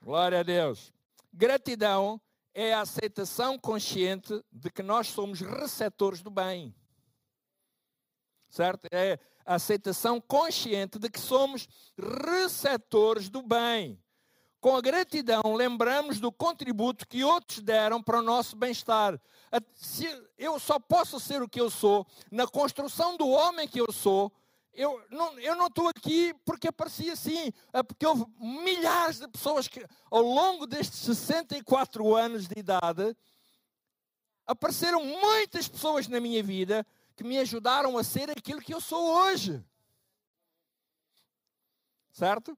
Glória 0.00 0.38
a 0.38 0.42
Deus. 0.44 0.92
Gratidão 1.32 2.20
é 2.54 2.74
a 2.74 2.80
aceitação 2.80 3.58
consciente 3.58 4.44
de 4.50 4.70
que 4.70 4.82
nós 4.82 5.08
somos 5.08 5.40
receptores 5.40 6.22
do 6.22 6.30
bem. 6.30 6.74
Certo? 8.48 8.86
É 8.90 9.18
a 9.44 9.54
aceitação 9.54 10.20
consciente 10.20 10.98
de 10.98 11.08
que 11.08 11.18
somos 11.18 11.66
receptores 11.96 13.28
do 13.28 13.42
bem. 13.42 13.98
Com 14.60 14.76
a 14.76 14.80
gratidão, 14.80 15.42
lembramos 15.56 16.20
do 16.20 16.30
contributo 16.30 17.08
que 17.08 17.24
outros 17.24 17.60
deram 17.60 18.00
para 18.00 18.20
o 18.20 18.22
nosso 18.22 18.54
bem-estar. 18.54 19.20
Eu 20.38 20.60
só 20.60 20.78
posso 20.78 21.18
ser 21.18 21.42
o 21.42 21.48
que 21.48 21.60
eu 21.60 21.68
sou 21.68 22.06
na 22.30 22.46
construção 22.46 23.16
do 23.16 23.28
homem 23.28 23.66
que 23.66 23.80
eu 23.80 23.90
sou 23.90 24.32
eu 24.74 25.04
não, 25.10 25.34
não 25.56 25.66
estou 25.66 25.88
aqui 25.88 26.34
porque 26.44 26.68
aparecia 26.68 27.12
assim, 27.12 27.52
é 27.72 27.82
porque 27.82 28.06
houve 28.06 28.24
milhares 28.38 29.18
de 29.18 29.28
pessoas 29.28 29.68
que, 29.68 29.84
ao 30.10 30.22
longo 30.22 30.66
destes 30.66 31.00
64 31.00 32.16
anos 32.16 32.48
de 32.48 32.58
idade, 32.58 33.14
apareceram 34.46 35.04
muitas 35.04 35.68
pessoas 35.68 36.08
na 36.08 36.20
minha 36.20 36.42
vida 36.42 36.86
que 37.14 37.24
me 37.24 37.38
ajudaram 37.38 37.98
a 37.98 38.04
ser 38.04 38.30
aquilo 38.30 38.60
que 38.60 38.74
eu 38.74 38.80
sou 38.80 39.04
hoje. 39.16 39.62
Certo? 42.12 42.56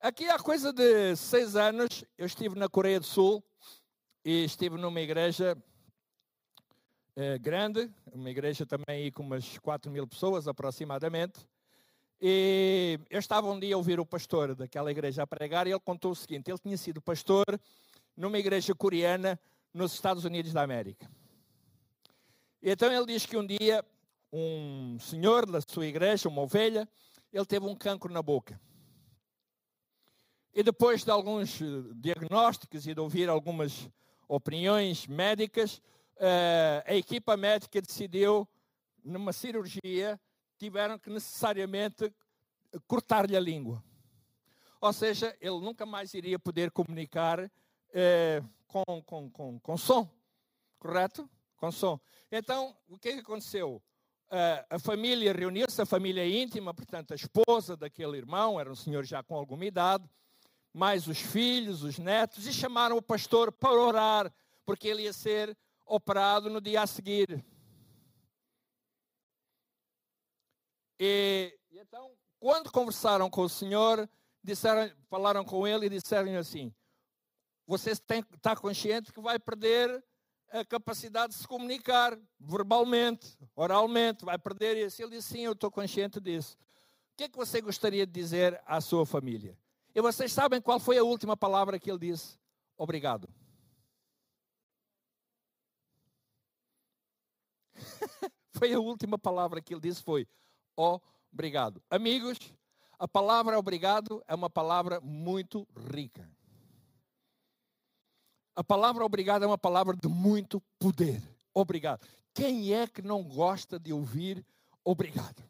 Aqui 0.00 0.28
há 0.28 0.38
coisa 0.38 0.72
de 0.72 1.16
seis 1.16 1.56
anos, 1.56 2.04
eu 2.18 2.26
estive 2.26 2.58
na 2.58 2.68
Coreia 2.68 3.00
do 3.00 3.06
Sul 3.06 3.42
e 4.24 4.44
estive 4.44 4.76
numa 4.76 5.00
igreja 5.00 5.56
eh, 7.16 7.38
grande, 7.38 7.88
uma 8.12 8.28
igreja 8.28 8.66
também 8.66 9.10
com 9.12 9.22
umas 9.22 9.58
4 9.58 9.90
mil 9.90 10.06
pessoas 10.06 10.48
aproximadamente. 10.48 11.46
E 12.20 12.98
eu 13.08 13.18
estava 13.18 13.48
um 13.50 13.60
dia 13.60 13.74
a 13.74 13.78
ouvir 13.78 14.00
o 14.00 14.06
pastor 14.06 14.54
daquela 14.54 14.90
igreja 14.90 15.22
a 15.22 15.26
pregar 15.26 15.66
e 15.66 15.70
ele 15.70 15.80
contou 15.80 16.10
o 16.12 16.16
seguinte: 16.16 16.50
ele 16.50 16.58
tinha 16.58 16.76
sido 16.76 17.00
pastor 17.00 17.44
numa 18.16 18.38
igreja 18.38 18.74
coreana 18.74 19.38
nos 19.72 19.92
Estados 19.92 20.24
Unidos 20.24 20.52
da 20.52 20.62
América. 20.62 21.08
E 22.60 22.70
então 22.70 22.92
ele 22.92 23.06
diz 23.06 23.26
que 23.26 23.36
um 23.36 23.46
dia 23.46 23.84
um 24.32 24.98
senhor 24.98 25.46
da 25.46 25.60
sua 25.60 25.86
igreja, 25.86 26.28
uma 26.28 26.42
ovelha, 26.42 26.88
ele 27.32 27.46
teve 27.46 27.64
um 27.66 27.76
cancro 27.76 28.12
na 28.12 28.20
boca. 28.20 28.60
E 30.52 30.62
depois 30.62 31.04
de 31.04 31.10
alguns 31.10 31.60
eh, 31.60 31.64
diagnósticos 31.94 32.86
e 32.86 32.94
de 32.94 33.00
ouvir 33.00 33.28
algumas 33.28 33.88
opiniões 34.26 35.06
médicas, 35.06 35.80
uh, 36.16 36.82
a 36.86 36.94
equipa 36.94 37.36
médica 37.36 37.80
decidiu, 37.80 38.48
numa 39.04 39.32
cirurgia, 39.32 40.20
tiveram 40.56 40.98
que 40.98 41.10
necessariamente 41.10 42.12
cortar-lhe 42.86 43.36
a 43.36 43.40
língua. 43.40 43.82
Ou 44.80 44.92
seja, 44.92 45.36
ele 45.40 45.60
nunca 45.60 45.86
mais 45.86 46.12
iria 46.14 46.38
poder 46.38 46.70
comunicar 46.70 47.40
uh, 47.40 48.48
com, 48.66 49.02
com, 49.02 49.30
com, 49.30 49.60
com 49.60 49.76
som, 49.76 50.08
correto? 50.78 51.28
Com 51.56 51.70
som. 51.70 51.98
Então, 52.30 52.76
o 52.88 52.98
que, 52.98 53.08
é 53.08 53.12
que 53.14 53.20
aconteceu? 53.20 53.82
Uh, 54.26 54.66
a 54.70 54.78
família 54.78 55.32
reuniu-se, 55.32 55.80
a 55.80 55.86
família 55.86 56.26
íntima, 56.26 56.74
portanto, 56.74 57.12
a 57.12 57.14
esposa 57.14 57.76
daquele 57.76 58.16
irmão, 58.16 58.58
era 58.58 58.70
um 58.70 58.74
senhor 58.74 59.04
já 59.04 59.22
com 59.22 59.36
alguma 59.36 59.64
idade, 59.64 60.08
mais 60.72 61.06
os 61.06 61.20
filhos, 61.20 61.82
os 61.82 61.98
netos, 61.98 62.46
e 62.46 62.52
chamaram 62.52 62.96
o 62.96 63.02
pastor 63.02 63.52
para 63.52 63.72
orar, 63.72 64.34
porque 64.66 64.88
ele 64.88 65.02
ia 65.02 65.12
ser 65.12 65.56
operado 65.86 66.50
no 66.50 66.60
dia 66.60 66.82
a 66.82 66.86
seguir. 66.86 67.44
E, 70.98 71.58
e 71.70 71.78
então, 71.78 72.12
quando 72.38 72.70
conversaram 72.70 73.28
com 73.28 73.42
o 73.42 73.48
Senhor, 73.48 74.08
disseram, 74.42 74.94
falaram 75.08 75.44
com 75.44 75.66
ele 75.66 75.86
e 75.86 75.90
disseram 75.90 76.36
assim: 76.36 76.72
Você 77.66 77.90
está 77.90 78.56
consciente 78.56 79.12
que 79.12 79.20
vai 79.20 79.38
perder 79.38 80.04
a 80.50 80.64
capacidade 80.64 81.32
de 81.32 81.40
se 81.40 81.48
comunicar 81.48 82.16
verbalmente, 82.38 83.36
oralmente, 83.56 84.24
vai 84.24 84.38
perder 84.38 84.76
isso. 84.76 85.02
Ele 85.02 85.16
disse: 85.16 85.34
Sim, 85.34 85.40
eu 85.40 85.52
estou 85.52 85.70
consciente 85.70 86.20
disso. 86.20 86.56
O 87.12 87.16
que 87.16 87.24
é 87.24 87.28
que 87.28 87.36
você 87.36 87.60
gostaria 87.60 88.06
de 88.06 88.12
dizer 88.12 88.60
à 88.66 88.80
sua 88.80 89.06
família? 89.06 89.56
E 89.94 90.00
vocês 90.00 90.32
sabem 90.32 90.60
qual 90.60 90.80
foi 90.80 90.98
a 90.98 91.04
última 91.04 91.36
palavra 91.36 91.78
que 91.78 91.90
ele 91.90 91.98
disse? 91.98 92.36
Obrigado. 92.76 93.28
foi 98.56 98.72
a 98.72 98.80
última 98.80 99.18
palavra 99.18 99.60
que 99.60 99.74
ele 99.74 99.80
disse 99.80 100.02
foi 100.02 100.26
obrigado. 100.76 101.82
Amigos, 101.90 102.38
a 102.98 103.08
palavra 103.08 103.58
obrigado 103.58 104.22
é 104.26 104.34
uma 104.34 104.50
palavra 104.50 105.00
muito 105.00 105.66
rica. 105.92 106.28
A 108.56 108.62
palavra 108.62 109.04
obrigado 109.04 109.42
é 109.42 109.46
uma 109.46 109.58
palavra 109.58 109.96
de 109.96 110.08
muito 110.08 110.62
poder. 110.78 111.20
Obrigado. 111.52 112.06
Quem 112.32 112.72
é 112.72 112.86
que 112.86 113.02
não 113.02 113.22
gosta 113.22 113.78
de 113.78 113.92
ouvir 113.92 114.44
obrigado. 114.84 115.42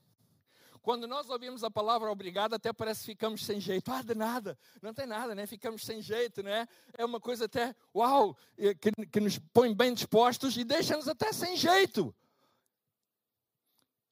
Quando 0.81 1.09
nós 1.09 1.29
ouvimos 1.31 1.65
a 1.65 1.71
palavra 1.71 2.11
obrigado, 2.11 2.55
até 2.55 2.73
parece 2.73 3.01
que 3.01 3.07
ficamos 3.07 3.45
sem 3.45 3.59
jeito. 3.59 3.91
Ah, 3.91 4.03
de 4.03 4.15
nada, 4.15 4.57
não 4.83 4.93
tem 4.93 5.07
nada, 5.07 5.35
né? 5.35 5.47
Ficamos 5.47 5.83
sem 5.83 6.01
jeito, 6.03 6.43
né? 6.43 6.69
É 6.97 7.05
uma 7.05 7.19
coisa 7.19 7.47
até, 7.47 7.75
uau, 7.95 8.37
eh, 8.59 8.75
que, 8.75 8.91
que 9.07 9.19
nos 9.19 9.39
põe 9.39 9.75
bem 9.75 9.95
dispostos 9.95 10.57
e 10.59 10.63
deixa-nos 10.63 11.09
até 11.09 11.33
sem 11.33 11.57
jeito. 11.57 12.15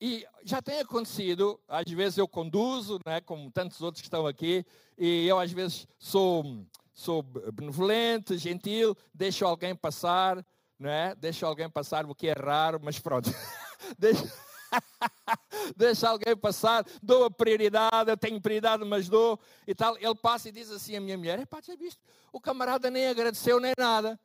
E 0.04 0.26
já 0.42 0.60
tem 0.60 0.80
acontecido, 0.80 1.60
às 1.68 1.88
vezes 1.88 2.18
eu 2.18 2.26
conduzo, 2.26 2.98
né, 3.06 3.20
como 3.20 3.48
tantos 3.52 3.80
outros 3.80 4.00
que 4.00 4.08
estão 4.08 4.26
aqui, 4.26 4.66
e 4.98 5.28
eu 5.28 5.38
às 5.38 5.52
vezes 5.52 5.86
sou, 5.96 6.66
sou 6.92 7.22
benevolente, 7.22 8.36
gentil, 8.36 8.96
deixo 9.14 9.46
alguém 9.46 9.76
passar, 9.76 10.44
né, 10.76 11.14
deixo 11.14 11.46
alguém 11.46 11.70
passar, 11.70 12.04
o 12.04 12.16
que 12.16 12.26
é 12.26 12.32
raro, 12.32 12.80
mas 12.82 12.98
pronto. 12.98 13.30
deixo... 13.96 14.24
deixa 15.76 16.08
alguém 16.08 16.36
passar, 16.36 16.84
dou 17.00 17.26
a 17.26 17.30
prioridade, 17.30 18.10
eu 18.10 18.16
tenho 18.16 18.40
prioridade, 18.40 18.84
mas 18.84 19.08
dou 19.08 19.38
e 19.68 19.72
tal. 19.72 19.96
Ele 19.98 20.16
passa 20.16 20.48
e 20.48 20.52
diz 20.52 20.68
assim: 20.72 20.96
a 20.96 21.00
minha 21.00 21.16
mulher, 21.16 21.38
é 21.38 21.46
pá, 21.46 21.60
já 21.64 21.76
viste? 21.76 22.00
O 22.32 22.40
camarada 22.40 22.90
nem 22.90 23.06
agradeceu 23.06 23.60
nem 23.60 23.72
nada. 23.78 24.18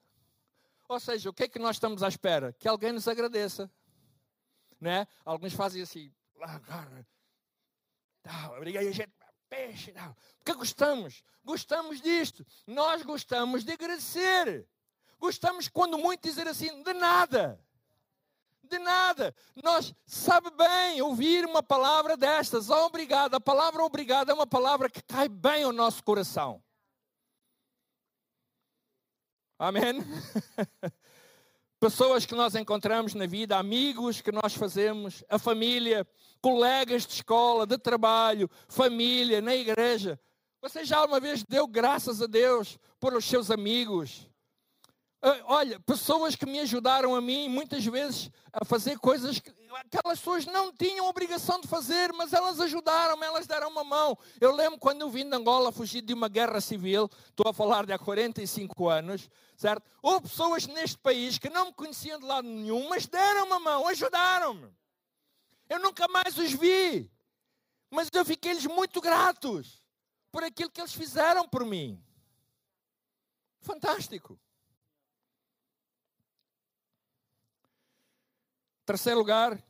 Ou 0.89 0.99
seja, 0.99 1.29
o 1.29 1.33
que 1.33 1.43
é 1.43 1.47
que 1.47 1.59
nós 1.59 1.75
estamos 1.75 2.01
à 2.01 2.07
espera? 2.07 2.51
Que 2.57 2.67
alguém 2.67 2.91
nos 2.91 3.07
agradeça. 3.07 3.69
Né? 4.79 5.07
Alguns 5.25 5.53
fazem 5.53 5.81
assim, 5.81 6.13
agarra, 6.41 7.05
obrigado, 8.55 8.87
a 8.87 8.91
gente, 8.91 9.11
peixe, 9.49 9.91
não. 9.93 10.15
porque 10.37 10.53
gostamos, 10.53 11.23
gostamos 11.43 12.01
disto, 12.01 12.45
nós 12.65 13.01
gostamos 13.01 13.63
de 13.63 13.71
agradecer, 13.71 14.67
gostamos 15.19 15.67
quando 15.67 15.97
muito 15.97 16.21
dizer 16.21 16.47
assim, 16.47 16.83
de 16.83 16.93
nada, 16.93 17.59
de 18.63 18.77
nada. 18.77 19.33
Nós 19.63 19.93
sabe 20.05 20.51
bem 20.51 21.01
ouvir 21.01 21.45
uma 21.45 21.63
palavra 21.63 22.17
destas. 22.17 22.69
Obrigado. 22.69 23.35
A 23.35 23.39
palavra 23.39 23.81
obrigado 23.83 24.29
é 24.29 24.33
uma 24.33 24.45
palavra 24.45 24.89
que 24.89 25.01
cai 25.01 25.29
bem 25.29 25.63
ao 25.63 25.71
nosso 25.71 26.03
coração. 26.03 26.61
Amém? 29.57 29.93
Pessoas 31.79 32.25
que 32.25 32.33
nós 32.33 32.55
encontramos 32.55 33.13
na 33.13 33.27
vida, 33.27 33.57
amigos 33.57 34.19
que 34.19 34.31
nós 34.31 34.55
fazemos, 34.55 35.23
a 35.29 35.37
família, 35.37 36.07
colegas 36.41 37.05
de 37.05 37.13
escola, 37.13 37.67
de 37.67 37.77
trabalho, 37.77 38.49
família, 38.67 39.41
na 39.41 39.55
igreja. 39.55 40.19
Você 40.61 40.83
já 40.83 41.05
uma 41.05 41.19
vez 41.19 41.43
deu 41.43 41.67
graças 41.67 42.21
a 42.21 42.25
Deus 42.25 42.79
por 42.99 43.13
os 43.13 43.25
seus 43.25 43.51
amigos, 43.51 44.27
ah, 45.21 45.39
olha, 45.45 45.79
pessoas 45.79 46.35
que 46.35 46.45
me 46.45 46.59
ajudaram 46.59 47.15
a 47.15 47.21
mim, 47.21 47.49
muitas 47.49 47.83
vezes, 47.85 48.29
a 48.53 48.63
fazer 48.63 48.99
coisas 48.99 49.39
que 49.39 49.51
aquelas 49.75 50.19
pessoas 50.19 50.45
não 50.45 50.71
tinham 50.71 51.07
obrigação 51.07 51.59
de 51.59 51.67
fazer, 51.67 52.13
mas 52.13 52.33
elas 52.33 52.59
ajudaram, 52.59 53.21
elas 53.23 53.47
deram 53.47 53.69
uma 53.69 53.83
mão. 53.83 54.17
Eu 54.39 54.55
lembro 54.55 54.79
quando 54.79 55.01
eu 55.01 55.09
vim 55.09 55.29
de 55.29 55.35
Angola, 55.35 55.71
fugir 55.71 56.01
de 56.01 56.13
uma 56.13 56.27
guerra 56.29 56.61
civil, 56.61 57.09
estou 57.29 57.49
a 57.49 57.53
falar 57.53 57.85
de 57.85 57.93
há 57.93 57.99
45 57.99 58.87
anos, 58.87 59.29
certo? 59.55 59.83
Houve 60.01 60.29
pessoas 60.29 60.67
neste 60.67 60.97
país 60.97 61.37
que 61.37 61.49
não 61.49 61.67
me 61.67 61.73
conheciam 61.73 62.19
de 62.19 62.25
lado 62.25 62.47
nenhum, 62.47 62.87
mas 62.89 63.05
deram 63.05 63.45
uma 63.47 63.59
mão, 63.59 63.87
ajudaram-me. 63.87 64.71
Eu 65.69 65.79
nunca 65.79 66.07
mais 66.07 66.37
os 66.37 66.51
vi, 66.53 67.11
mas 67.89 68.09
eu 68.13 68.23
fiquei-lhes 68.23 68.65
muito 68.65 69.01
gratos 69.01 69.83
por 70.31 70.43
aquilo 70.43 70.69
que 70.69 70.79
eles 70.79 70.93
fizeram 70.93 71.47
por 71.47 71.65
mim. 71.65 72.01
Fantástico. 73.59 74.39
Terceiro 78.87 79.19
lugar, 79.19 79.61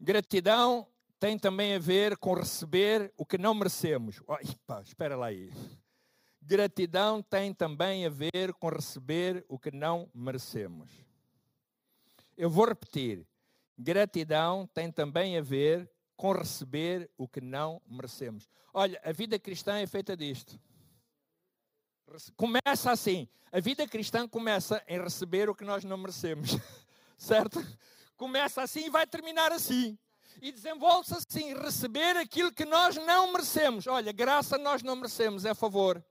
gratidão 0.00 0.88
tem 1.20 1.38
também 1.38 1.74
a 1.74 1.78
ver 1.78 2.16
com 2.16 2.32
receber 2.32 3.12
o 3.18 3.26
que 3.26 3.36
não 3.36 3.52
merecemos. 3.52 4.18
Espera 4.82 5.14
lá 5.14 5.26
aí. 5.26 5.52
Gratidão 6.40 7.22
tem 7.22 7.52
também 7.52 8.06
a 8.06 8.08
ver 8.08 8.54
com 8.54 8.70
receber 8.70 9.44
o 9.46 9.58
que 9.58 9.70
não 9.70 10.08
merecemos. 10.14 10.88
Eu 12.34 12.48
vou 12.48 12.64
repetir. 12.64 13.26
Gratidão 13.76 14.66
tem 14.72 14.90
também 14.90 15.36
a 15.36 15.42
ver 15.42 15.86
com 16.16 16.32
receber 16.32 17.10
o 17.18 17.28
que 17.28 17.42
não 17.42 17.82
merecemos. 17.86 18.48
Olha, 18.72 18.98
a 19.04 19.12
vida 19.12 19.38
cristã 19.38 19.76
é 19.76 19.86
feita 19.86 20.16
disto. 20.16 20.58
Começa 22.38 22.90
assim. 22.90 23.28
A 23.52 23.60
vida 23.60 23.86
cristã 23.86 24.26
começa 24.26 24.82
em 24.88 24.98
receber 24.98 25.50
o 25.50 25.54
que 25.54 25.62
nós 25.62 25.84
não 25.84 25.98
merecemos. 25.98 26.52
certo? 27.22 27.64
Começa 28.16 28.62
assim 28.62 28.86
e 28.86 28.90
vai 28.90 29.06
terminar 29.06 29.52
assim. 29.52 29.98
E 30.40 30.50
desenvolve-se 30.50 31.14
assim, 31.14 31.54
receber 31.54 32.16
aquilo 32.16 32.52
que 32.52 32.64
nós 32.64 32.96
não 32.96 33.32
merecemos. 33.32 33.86
Olha, 33.86 34.12
graça 34.12 34.58
nós 34.58 34.82
não 34.82 34.96
merecemos, 34.96 35.44
é 35.44 35.54
favor. 35.54 36.04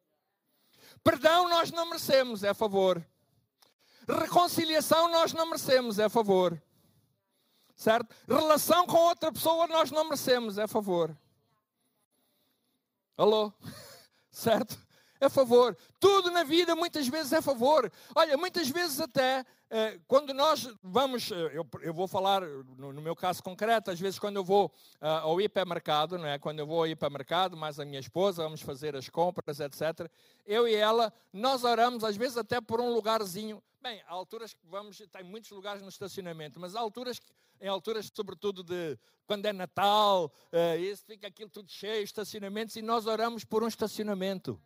Perdão 1.04 1.50
nós 1.50 1.72
não 1.72 1.86
merecemos, 1.86 2.44
é 2.44 2.54
favor. 2.54 3.06
Reconciliação 4.08 5.10
nós 5.10 5.34
não 5.34 5.46
merecemos, 5.46 6.00
é 6.00 6.08
favor. 6.08 6.62
Certo? 7.76 8.16
Relação 8.28 8.86
com 8.86 8.98
outra 8.98 9.32
pessoa 9.32 9.68
nós 9.68 9.92
não 9.92 10.04
merecemos, 10.06 10.58
é 10.58 10.68
favor. 10.68 11.18
Alô? 13.18 13.52
Certo? 14.32 14.80
É 15.20 15.30
favor. 15.30 15.78
Tudo 16.00 16.32
na 16.32 16.44
vida 16.44 16.76
muitas 16.76 17.08
vezes 17.08 17.34
é 17.34 17.42
favor. 17.42 17.92
Olha, 18.16 18.38
muitas 18.38 18.70
vezes 18.70 19.00
até 19.00 19.46
quando 20.06 20.34
nós 20.34 20.68
vamos, 20.84 21.32
eh, 21.32 21.52
eu, 21.54 21.66
eu 21.82 21.94
vou 21.94 22.06
falar 22.06 22.42
no, 22.42 22.92
no, 22.92 23.02
meu 23.02 23.16
caso 23.16 23.42
concreto, 23.42 23.90
às 23.90 23.98
vezes 23.98 24.20
quando 24.20 24.36
eu 24.36 24.44
vou 24.44 24.66
uh, 25.02 25.06
ao 25.06 25.40
hipermercado, 25.40 26.18
não 26.18 26.28
é? 26.28 26.38
quando 26.38 26.60
eu 26.60 26.68
vou 26.68 26.80
ao 26.80 26.88
hipermercado, 26.88 27.56
mais 27.56 27.80
a 27.80 27.86
minha 27.86 28.00
esposa, 28.00 28.44
vamos 28.44 28.62
fazer 28.62 28.98
as 28.98 29.08
compras, 29.08 29.62
etc. 29.62 30.12
Eu 30.46 30.68
e 30.68 30.76
ela, 30.76 31.14
nós 31.32 31.64
oramos 31.64 32.04
às 32.04 32.18
vezes 32.18 32.36
até 32.36 32.60
por 32.60 32.82
um 32.82 32.94
lugarzinho. 32.94 33.64
Bem, 33.82 34.02
há 34.08 34.12
alturas 34.12 34.54
que 34.54 34.60
vamos, 34.68 35.02
tem 35.10 35.24
muitos 35.24 35.50
lugares 35.52 35.82
no 35.82 35.88
estacionamento, 35.88 36.60
mas 36.60 36.76
há 36.76 36.82
alturas, 36.82 37.22
em 37.62 37.70
alturas 37.70 38.12
sobretudo 38.14 38.64
de 38.64 39.00
quando 39.26 39.46
é 39.46 39.54
Natal, 39.54 40.30
uh, 40.52 40.78
isso 40.80 41.06
fica 41.06 41.28
aquilo 41.28 41.50
tudo 41.50 41.72
cheio, 41.72 42.04
estacionamentos, 42.04 42.76
e 42.76 42.82
nós 42.82 43.08
oramos 43.08 43.46
por 43.46 43.64
um 43.64 43.68
estacionamento 43.70 44.62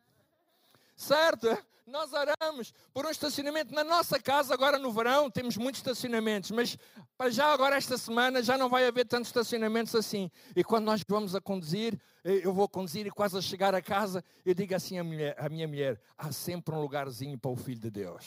certo? 0.95 1.47
Nós 1.85 2.11
oramos 2.13 2.73
por 2.91 3.05
um 3.05 3.09
estacionamento 3.09 3.73
na 3.73 3.83
nossa 3.83 4.19
casa, 4.19 4.53
agora 4.55 4.79
no 4.79 4.91
verão, 4.91 5.29
temos 5.29 5.55
muitos 5.55 5.79
estacionamentos, 5.79 6.49
mas 6.49 6.75
para 7.15 7.29
já 7.29 7.53
agora 7.53 7.75
esta 7.75 7.95
semana 7.95 8.41
já 8.41 8.57
não 8.57 8.69
vai 8.69 8.87
haver 8.87 9.05
tantos 9.05 9.27
estacionamentos 9.27 9.93
assim. 9.93 10.31
E 10.55 10.63
quando 10.63 10.85
nós 10.85 11.03
vamos 11.07 11.35
a 11.35 11.41
conduzir, 11.41 11.99
eu 12.23 12.51
vou 12.51 12.67
conduzir 12.67 13.05
e 13.05 13.11
quase 13.11 13.37
a 13.37 13.41
chegar 13.41 13.75
a 13.75 13.83
casa, 13.83 14.23
eu 14.43 14.55
digo 14.55 14.73
assim 14.73 14.97
à, 14.97 15.03
mulher, 15.03 15.35
à 15.37 15.47
minha 15.47 15.67
mulher: 15.67 16.01
há 16.17 16.31
sempre 16.31 16.73
um 16.73 16.81
lugarzinho 16.81 17.37
para 17.37 17.51
o 17.51 17.55
Filho 17.55 17.79
de 17.79 17.91
Deus. 17.91 18.25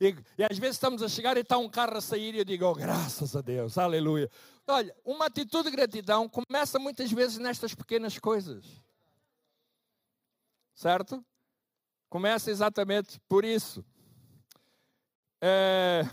E, 0.00 0.14
e, 0.38 0.44
às 0.44 0.58
vezes 0.58 0.76
estamos 0.76 1.02
a 1.02 1.08
chegar 1.08 1.36
e 1.36 1.40
está 1.40 1.58
um 1.58 1.68
carro 1.68 1.96
a 1.96 2.00
sair 2.00 2.34
e 2.34 2.38
eu 2.38 2.44
digo, 2.44 2.64
oh, 2.66 2.74
graças 2.74 3.34
a 3.34 3.40
Deus, 3.40 3.76
aleluia. 3.76 4.30
Olha, 4.68 4.94
uma 5.04 5.26
atitude 5.26 5.70
de 5.70 5.76
gratidão 5.76 6.28
começa 6.28 6.78
muitas 6.78 7.10
vezes 7.10 7.38
nestas 7.38 7.74
pequenas 7.74 8.18
coisas. 8.18 8.64
Certo? 10.74 11.24
Começa 12.08 12.50
exatamente 12.50 13.20
por 13.28 13.44
isso. 13.44 13.84
É, 15.40 16.08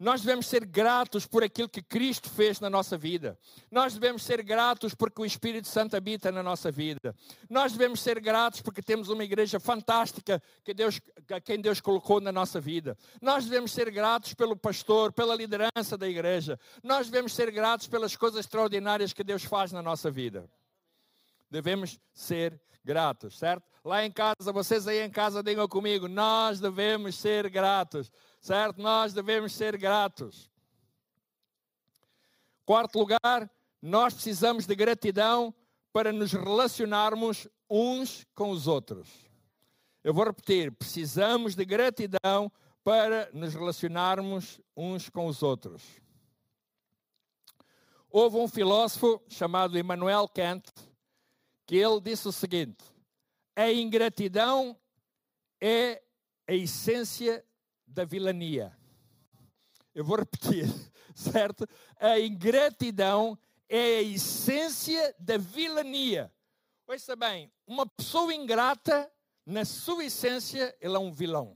nós 0.00 0.22
devemos 0.22 0.46
ser 0.46 0.64
gratos 0.64 1.26
por 1.26 1.44
aquilo 1.44 1.68
que 1.68 1.82
Cristo 1.82 2.30
fez 2.30 2.58
na 2.58 2.70
nossa 2.70 2.96
vida. 2.96 3.38
Nós 3.70 3.92
devemos 3.92 4.22
ser 4.22 4.42
gratos 4.42 4.94
porque 4.94 5.20
o 5.20 5.26
Espírito 5.26 5.68
Santo 5.68 5.94
habita 5.94 6.32
na 6.32 6.42
nossa 6.42 6.70
vida. 6.70 7.14
Nós 7.50 7.72
devemos 7.72 8.00
ser 8.00 8.18
gratos 8.18 8.62
porque 8.62 8.80
temos 8.80 9.10
uma 9.10 9.22
igreja 9.22 9.60
fantástica 9.60 10.42
que 10.64 10.72
Deus, 10.72 10.98
a 11.30 11.38
quem 11.38 11.60
Deus 11.60 11.82
colocou 11.82 12.18
na 12.18 12.32
nossa 12.32 12.58
vida. 12.58 12.96
Nós 13.20 13.44
devemos 13.44 13.72
ser 13.72 13.90
gratos 13.90 14.32
pelo 14.32 14.56
pastor, 14.56 15.12
pela 15.12 15.34
liderança 15.34 15.98
da 15.98 16.08
igreja. 16.08 16.58
Nós 16.82 17.10
devemos 17.10 17.34
ser 17.34 17.50
gratos 17.50 17.86
pelas 17.86 18.16
coisas 18.16 18.40
extraordinárias 18.40 19.12
que 19.12 19.22
Deus 19.22 19.44
faz 19.44 19.70
na 19.70 19.82
nossa 19.82 20.10
vida. 20.10 20.48
Devemos 21.50 22.00
ser 22.14 22.58
gratos, 22.82 23.38
certo? 23.38 23.69
Lá 23.82 24.04
em 24.04 24.10
casa, 24.10 24.52
vocês 24.52 24.86
aí 24.86 25.00
em 25.00 25.10
casa 25.10 25.42
digam 25.42 25.66
comigo, 25.66 26.06
nós 26.06 26.60
devemos 26.60 27.16
ser 27.16 27.48
gratos, 27.48 28.12
certo? 28.40 28.80
Nós 28.80 29.14
devemos 29.14 29.52
ser 29.52 29.76
gratos. 29.78 30.50
Quarto 32.64 32.98
lugar, 32.98 33.50
nós 33.80 34.12
precisamos 34.12 34.66
de 34.66 34.74
gratidão 34.74 35.54
para 35.92 36.12
nos 36.12 36.32
relacionarmos 36.32 37.48
uns 37.68 38.26
com 38.34 38.50
os 38.50 38.66
outros. 38.66 39.08
Eu 40.04 40.12
vou 40.12 40.24
repetir, 40.24 40.70
precisamos 40.72 41.54
de 41.54 41.64
gratidão 41.64 42.52
para 42.84 43.30
nos 43.32 43.54
relacionarmos 43.54 44.60
uns 44.76 45.08
com 45.08 45.26
os 45.26 45.42
outros. 45.42 45.82
Houve 48.10 48.36
um 48.36 48.48
filósofo 48.48 49.22
chamado 49.28 49.78
Immanuel 49.78 50.28
Kant 50.28 50.70
que 51.64 51.76
ele 51.76 52.00
disse 52.00 52.26
o 52.26 52.32
seguinte: 52.32 52.84
a 53.60 53.70
ingratidão 53.70 54.74
é 55.60 56.02
a 56.48 56.54
essência 56.54 57.44
da 57.86 58.06
vilania. 58.06 58.74
Eu 59.94 60.02
vou 60.02 60.16
repetir, 60.16 60.64
certo? 61.14 61.68
A 61.98 62.18
ingratidão 62.18 63.38
é 63.68 63.98
a 63.98 64.02
essência 64.02 65.14
da 65.18 65.36
vilania. 65.36 66.32
Ouça 66.86 67.14
bem, 67.14 67.52
uma 67.66 67.86
pessoa 67.86 68.32
ingrata, 68.32 69.12
na 69.44 69.66
sua 69.66 70.06
essência, 70.06 70.74
ele 70.80 70.96
é 70.96 70.98
um 70.98 71.12
vilão. 71.12 71.54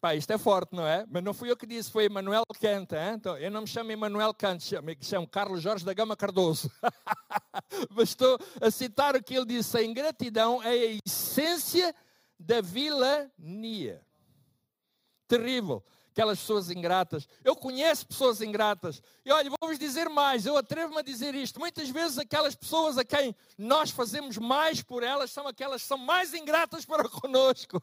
Pá, 0.00 0.14
isto 0.14 0.32
é 0.32 0.38
forte, 0.38 0.74
não 0.74 0.86
é? 0.86 1.04
Mas 1.10 1.22
não 1.22 1.34
fui 1.34 1.50
eu 1.50 1.56
que 1.56 1.66
disse, 1.66 1.90
foi 1.90 2.04
Emanuel 2.04 2.44
Kant. 2.58 2.94
Hein? 2.94 3.14
Então, 3.16 3.36
eu 3.36 3.50
não 3.50 3.60
me 3.60 3.66
chamo 3.66 3.92
Emanuel 3.92 4.32
Kant, 4.32 4.64
chamo, 4.64 4.88
chamo 5.02 5.28
Carlos 5.28 5.60
Jorge 5.60 5.84
da 5.84 5.92
Gama 5.92 6.16
Cardoso. 6.16 6.70
Mas 7.90 8.08
estou 8.08 8.38
a 8.62 8.70
citar 8.70 9.14
o 9.14 9.22
que 9.22 9.34
ele 9.34 9.44
disse: 9.44 9.76
a 9.76 9.84
ingratidão 9.84 10.62
é 10.62 10.70
a 10.70 10.98
essência 11.06 11.94
da 12.38 12.62
vilania. 12.62 14.00
Terrível 15.28 15.84
aquelas 16.12 16.40
pessoas 16.40 16.70
ingratas. 16.70 17.28
Eu 17.42 17.56
conheço 17.56 18.06
pessoas 18.06 18.42
ingratas. 18.42 19.02
E 19.24 19.32
olha, 19.32 19.50
vou-vos 19.60 19.78
dizer 19.78 20.08
mais, 20.08 20.44
eu 20.44 20.56
atrevo-me 20.56 20.98
a 20.98 21.02
dizer 21.02 21.34
isto. 21.34 21.58
Muitas 21.58 21.88
vezes 21.88 22.18
aquelas 22.18 22.54
pessoas 22.54 22.98
a 22.98 23.04
quem 23.04 23.34
nós 23.56 23.90
fazemos 23.90 24.36
mais 24.36 24.82
por 24.82 25.02
elas 25.02 25.30
são 25.30 25.46
aquelas 25.46 25.82
que 25.82 25.88
são 25.88 25.98
mais 25.98 26.34
ingratas 26.34 26.84
para 26.84 27.08
conosco. 27.08 27.82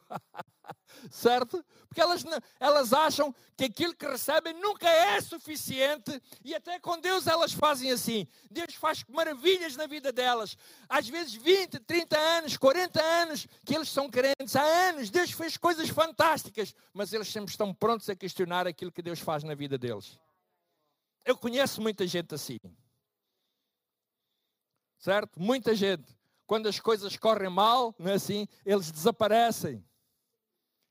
certo? 1.10 1.64
Porque 1.88 2.00
elas, 2.00 2.24
elas 2.60 2.92
acham 2.92 3.34
que 3.56 3.64
aquilo 3.64 3.94
que 3.94 4.06
recebem 4.06 4.54
nunca 4.54 4.88
é 4.88 5.20
suficiente 5.20 6.22
e 6.44 6.54
até 6.54 6.78
com 6.78 6.98
Deus 6.98 7.26
elas 7.26 7.52
fazem 7.52 7.90
assim. 7.90 8.26
Deus 8.50 8.74
faz 8.74 9.04
maravilhas 9.08 9.76
na 9.76 9.86
vida 9.86 10.12
delas. 10.12 10.56
Às 10.88 11.08
vezes 11.08 11.34
20, 11.34 11.80
30 11.80 12.18
anos, 12.18 12.56
40 12.56 13.02
anos 13.02 13.46
que 13.64 13.74
eles 13.74 13.88
são 13.88 14.08
crentes, 14.08 14.54
há 14.56 14.62
anos, 14.62 15.10
Deus 15.10 15.30
fez 15.32 15.56
coisas 15.56 15.88
fantásticas, 15.88 16.74
mas 16.92 17.12
eles 17.12 17.28
sempre 17.28 17.50
estão 17.50 17.74
prontos 17.74 18.08
a 18.08 18.16
questionar 18.16 18.66
aquilo 18.66 18.92
que 18.92 19.02
Deus 19.02 19.20
faz 19.20 19.42
na 19.42 19.54
vida 19.54 19.78
deles. 19.78 20.18
Eu 21.24 21.36
conheço 21.36 21.80
muita 21.80 22.06
gente 22.06 22.34
assim. 22.34 22.58
Certo? 24.98 25.40
Muita 25.40 25.74
gente. 25.74 26.16
Quando 26.46 26.66
as 26.66 26.80
coisas 26.80 27.16
correm 27.16 27.50
mal, 27.50 27.94
não 27.98 28.10
é 28.10 28.14
assim? 28.14 28.48
Eles 28.64 28.90
desaparecem 28.90 29.84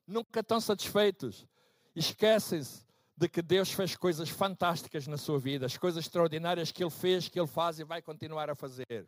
nunca 0.08 0.40
estão 0.40 0.60
satisfeitos. 0.60 1.46
Esquecem-se 1.94 2.86
de 3.16 3.28
que 3.28 3.42
Deus 3.42 3.70
fez 3.70 3.94
coisas 3.94 4.28
fantásticas 4.30 5.06
na 5.06 5.18
sua 5.18 5.38
vida, 5.38 5.66
as 5.66 5.76
coisas 5.76 6.04
extraordinárias 6.04 6.72
que 6.72 6.82
Ele 6.82 6.90
fez, 6.90 7.28
que 7.28 7.38
Ele 7.38 7.48
faz 7.48 7.78
e 7.78 7.84
vai 7.84 8.00
continuar 8.00 8.48
a 8.48 8.54
fazer. 8.54 9.06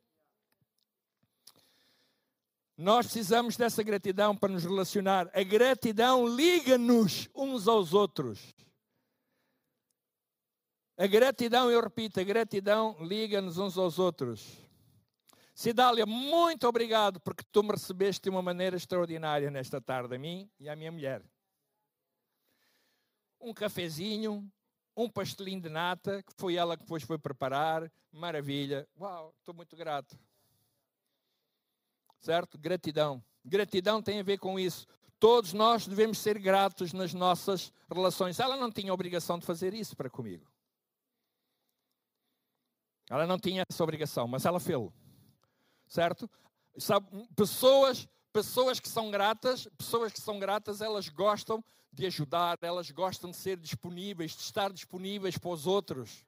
Nós 2.77 3.07
precisamos 3.07 3.57
dessa 3.57 3.83
gratidão 3.83 4.37
para 4.37 4.53
nos 4.53 4.65
relacionar. 4.65 5.31
A 5.35 5.43
gratidão 5.43 6.27
liga-nos 6.27 7.29
uns 7.35 7.69
aos 7.69 7.93
outros. 7.93 8.55
A 10.97 11.07
gratidão, 11.07 11.71
eu 11.71 11.81
repito, 11.81 12.21
a 12.21 12.25
gratidão 12.25 12.97
liga-nos 13.01 13.59
uns 13.59 13.79
aos 13.79 13.99
outros. 13.99 14.70
Cidália, 15.61 16.07
muito 16.07 16.67
obrigado 16.67 17.21
porque 17.21 17.45
tu 17.53 17.63
me 17.63 17.73
recebeste 17.73 18.23
de 18.23 18.31
uma 18.31 18.41
maneira 18.41 18.79
extraordinária 18.79 19.51
nesta 19.51 19.79
tarde, 19.79 20.15
a 20.15 20.19
mim 20.19 20.51
e 20.59 20.71
à 20.71 20.75
minha 20.75 20.91
mulher. 20.91 21.23
Um 23.39 23.53
cafezinho, 23.53 24.51
um 24.97 25.07
pastelinho 25.07 25.61
de 25.61 25.69
nata, 25.69 26.23
que 26.23 26.33
foi 26.39 26.55
ela 26.55 26.79
que 26.79 26.85
depois 26.85 27.03
foi 27.03 27.19
preparar, 27.19 27.93
maravilha. 28.11 28.89
Uau, 28.99 29.35
estou 29.39 29.55
muito 29.55 29.77
grato. 29.77 30.19
Certo? 32.21 32.57
Gratidão. 32.57 33.23
Gratidão 33.45 34.01
tem 34.01 34.19
a 34.19 34.23
ver 34.23 34.39
com 34.39 34.59
isso. 34.59 34.87
Todos 35.19 35.53
nós 35.53 35.87
devemos 35.87 36.17
ser 36.17 36.39
gratos 36.39 36.95
nas 36.95 37.13
nossas 37.13 37.71
relações. 37.93 38.41
Ela 38.41 38.57
não 38.57 38.73
tinha 38.73 38.95
obrigação 38.95 39.39
de 39.39 39.45
fazer 39.45 39.75
isso 39.75 39.95
para 39.95 40.09
comigo. 40.09 40.51
Ela 43.11 43.27
não 43.27 43.39
tinha 43.39 43.63
essa 43.69 43.85
obrigação, 43.85 44.27
mas 44.27 44.47
ela 44.47 44.59
fez 44.59 44.91
certo? 45.91 46.31
Sabe, 46.79 47.07
pessoas, 47.37 48.09
pessoas 48.33 48.81
que 48.81 48.89
são 48.89 49.11
gratas, 49.11 49.69
pessoas 49.77 50.13
que 50.13 50.21
são 50.21 50.39
gratas, 50.39 50.81
elas 50.81 51.09
gostam 51.09 51.63
de 51.93 52.07
ajudar, 52.07 52.57
elas 52.63 52.91
gostam 52.91 53.31
de 53.31 53.37
ser 53.37 53.59
disponíveis, 53.59 54.31
de 54.31 54.43
estar 54.43 54.73
disponíveis 54.73 55.37
para 55.37 55.51
os 55.51 55.67
outros, 55.67 56.25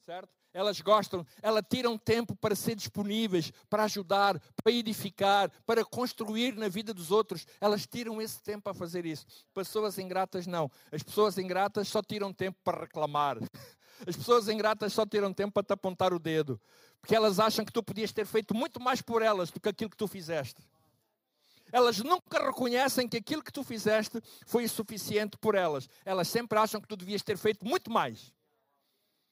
certo? 0.00 0.32
Elas 0.52 0.80
gostam, 0.80 1.26
elas 1.42 1.64
tiram 1.68 1.98
tempo 1.98 2.36
para 2.36 2.54
ser 2.54 2.76
disponíveis, 2.76 3.50
para 3.68 3.82
ajudar, 3.82 4.40
para 4.62 4.72
edificar, 4.72 5.50
para 5.66 5.84
construir 5.84 6.54
na 6.54 6.68
vida 6.68 6.94
dos 6.94 7.10
outros. 7.10 7.44
Elas 7.60 7.88
tiram 7.88 8.22
esse 8.22 8.40
tempo 8.40 8.62
para 8.62 8.72
fazer 8.72 9.04
isso. 9.04 9.26
Pessoas 9.52 9.98
ingratas 9.98 10.46
não. 10.46 10.70
As 10.92 11.02
pessoas 11.02 11.38
ingratas 11.38 11.88
só 11.88 12.00
tiram 12.00 12.32
tempo 12.32 12.56
para 12.62 12.82
reclamar. 12.82 13.38
As 14.06 14.16
pessoas 14.16 14.48
ingratas 14.48 14.92
só 14.92 15.04
tiram 15.04 15.32
tempo 15.32 15.52
para 15.52 15.64
te 15.64 15.72
apontar 15.72 16.12
o 16.12 16.20
dedo. 16.20 16.60
Porque 17.04 17.14
elas 17.14 17.38
acham 17.38 17.66
que 17.66 17.70
tu 17.70 17.82
podias 17.82 18.12
ter 18.12 18.24
feito 18.24 18.54
muito 18.54 18.80
mais 18.80 19.02
por 19.02 19.20
elas 19.20 19.50
do 19.50 19.60
que 19.60 19.68
aquilo 19.68 19.90
que 19.90 19.96
tu 19.96 20.08
fizeste. 20.08 20.66
Elas 21.70 21.98
nunca 21.98 22.42
reconhecem 22.42 23.06
que 23.06 23.18
aquilo 23.18 23.42
que 23.42 23.52
tu 23.52 23.62
fizeste 23.62 24.22
foi 24.46 24.66
suficiente 24.66 25.36
por 25.36 25.54
elas. 25.54 25.86
Elas 26.02 26.28
sempre 26.28 26.58
acham 26.58 26.80
que 26.80 26.88
tu 26.88 26.96
devias 26.96 27.20
ter 27.20 27.36
feito 27.36 27.62
muito 27.66 27.90
mais. 27.90 28.32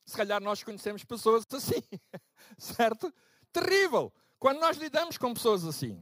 Se 0.04 0.14
calhar 0.14 0.38
nós 0.38 0.62
conhecemos 0.62 1.02
pessoas 1.02 1.46
assim, 1.50 1.82
certo? 2.58 3.10
Terrível. 3.50 4.12
Quando 4.38 4.60
nós 4.60 4.76
lidamos 4.76 5.16
com 5.16 5.32
pessoas 5.32 5.64
assim. 5.64 5.98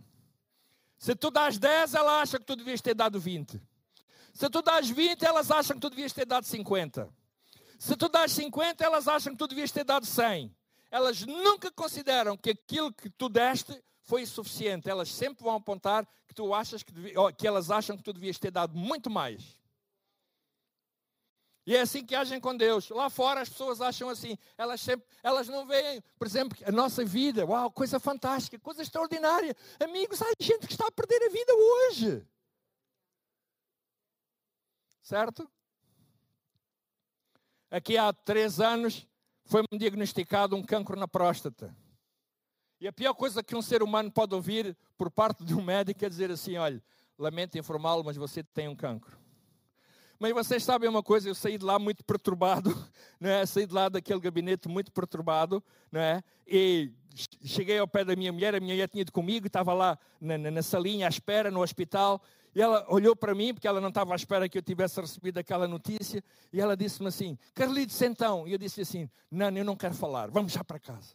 Se 0.99 1.15
tu 1.15 1.31
dás 1.31 1.57
10, 1.57 1.95
ela 1.95 2.21
acha 2.21 2.41
que 2.41 2.47
tu 2.47 2.57
devias 2.57 2.81
ter 2.81 2.95
dado 2.95 3.21
20. 3.21 3.63
Se 4.35 4.51
tu 4.51 4.61
dás 4.61 4.91
20, 4.91 5.25
elas 5.25 5.53
acham 5.53 5.77
que 5.77 5.83
tu 5.83 5.91
devias 5.91 6.13
ter 6.13 6.27
dado 6.27 6.45
50. 6.47 7.09
Se 7.79 7.95
tu 7.95 8.09
dás 8.09 8.33
50, 8.33 8.85
elas 8.85 9.07
acham 9.07 9.35
que 9.35 9.39
tu 9.39 9.47
devias 9.47 9.71
ter 9.71 9.85
dado 9.85 10.05
100 10.05 10.53
elas 10.91 11.21
nunca 11.23 11.71
consideram 11.71 12.37
que 12.37 12.51
aquilo 12.51 12.93
que 12.93 13.09
tu 13.09 13.29
deste 13.29 13.83
foi 14.03 14.27
suficiente. 14.27 14.91
Elas 14.91 15.09
sempre 15.09 15.45
vão 15.45 15.55
apontar 15.55 16.07
que 16.27 16.35
tu 16.35 16.53
achas 16.53 16.83
que, 16.83 16.93
que 17.37 17.47
elas 17.47 17.71
acham 17.71 17.97
que 17.97 18.03
tu 18.03 18.13
devias 18.13 18.39
ter 18.39 18.51
dado 18.51 18.77
muito 18.77 19.09
mais. 19.09 19.59
E 21.67 21.77
é 21.77 21.83
assim 21.83 22.05
que 22.05 22.17
agem 22.17 22.41
com 22.41 22.57
Deus. 22.57 22.89
Lá 22.89 23.09
fora 23.09 23.43
as 23.43 23.49
pessoas 23.49 23.81
acham 23.81 24.09
assim. 24.09 24.37
Elas 24.59 24.81
sempre, 24.81 25.07
elas 25.23 25.47
não 25.47 25.65
veem, 25.67 26.03
por 26.19 26.27
exemplo, 26.27 26.59
a 26.67 26.73
nossa 26.73 27.05
vida. 27.05 27.47
Uau, 27.47 27.71
coisa 27.71 28.01
fantástica, 28.01 28.59
coisa 28.59 28.83
extraordinária. 28.83 29.55
Amigos, 29.79 30.21
há 30.21 30.33
gente 30.41 30.67
que 30.67 30.73
está 30.73 30.89
a 30.89 30.91
perder 30.91 31.23
a 31.23 31.29
vida 31.29 31.55
hoje. 31.55 32.27
Certo? 35.03 35.49
Aqui 37.71 37.97
há 37.97 38.13
três 38.13 38.59
anos 38.59 39.07
foi-me 39.51 39.67
diagnosticado 39.77 40.55
um 40.55 40.63
cancro 40.63 40.97
na 40.97 41.09
próstata. 41.09 41.77
E 42.81 42.87
a 42.87 42.93
pior 42.93 43.13
coisa 43.13 43.43
que 43.43 43.57
um 43.57 43.61
ser 43.61 43.83
humano 43.83 44.11
pode 44.11 44.33
ouvir 44.33 44.77
por 44.97 45.11
parte 45.11 45.45
de 45.45 45.55
um 45.55 45.61
médico 45.61 46.05
é 46.05 46.09
dizer 46.09 46.31
assim: 46.31 46.57
olha, 46.57 46.81
lamento 47.19 47.59
informá-lo, 47.59 48.05
mas 48.05 48.17
você 48.17 48.45
tem 48.45 48.69
um 48.69 48.77
cancro. 48.77 49.20
Mas 50.21 50.35
vocês 50.35 50.63
sabem 50.63 50.87
uma 50.87 51.03
coisa, 51.03 51.31
eu 51.31 51.35
saí 51.35 51.57
de 51.57 51.65
lá 51.65 51.79
muito 51.79 52.05
perturbado, 52.05 52.71
não 53.19 53.31
é? 53.31 53.47
saí 53.47 53.67
de 53.67 53.73
lá 53.73 53.89
daquele 53.89 54.21
gabinete 54.21 54.69
muito 54.69 54.93
perturbado, 54.93 55.65
não 55.91 55.99
é? 55.99 56.23
e 56.47 56.93
cheguei 57.43 57.79
ao 57.79 57.89
pé 57.89 58.05
da 58.05 58.15
minha 58.15 58.31
mulher, 58.31 58.55
a 58.55 58.61
minha 58.61 58.75
mulher 58.75 58.87
tinha 58.87 59.01
ido 59.01 59.13
comigo, 59.13 59.47
estava 59.47 59.73
lá 59.73 59.99
na, 60.21 60.37
na, 60.37 60.51
na 60.51 60.63
salinha 60.63 61.07
à 61.07 61.09
espera, 61.09 61.51
no 61.51 61.63
hospital, 61.63 62.21
e 62.55 62.61
ela 62.61 62.85
olhou 62.91 63.17
para 63.17 63.35
mim, 63.35 63.55
porque 63.55 63.67
ela 63.67 63.81
não 63.81 63.89
estava 63.89 64.13
à 64.13 64.17
espera 64.17 64.47
que 64.47 64.59
eu 64.59 64.63
tivesse 64.63 65.01
recebido 65.01 65.39
aquela 65.39 65.67
notícia, 65.67 66.23
e 66.53 66.61
ela 66.61 66.77
disse-me 66.77 67.09
assim: 67.09 67.39
Carlitos, 67.55 68.03
então. 68.03 68.47
E 68.47 68.53
eu 68.53 68.59
disse 68.59 68.83
assim: 68.83 69.09
Não, 69.31 69.49
eu 69.51 69.65
não 69.65 69.75
quero 69.75 69.95
falar, 69.95 70.31
vamos 70.31 70.53
já 70.53 70.63
para 70.63 70.79
casa. 70.79 71.15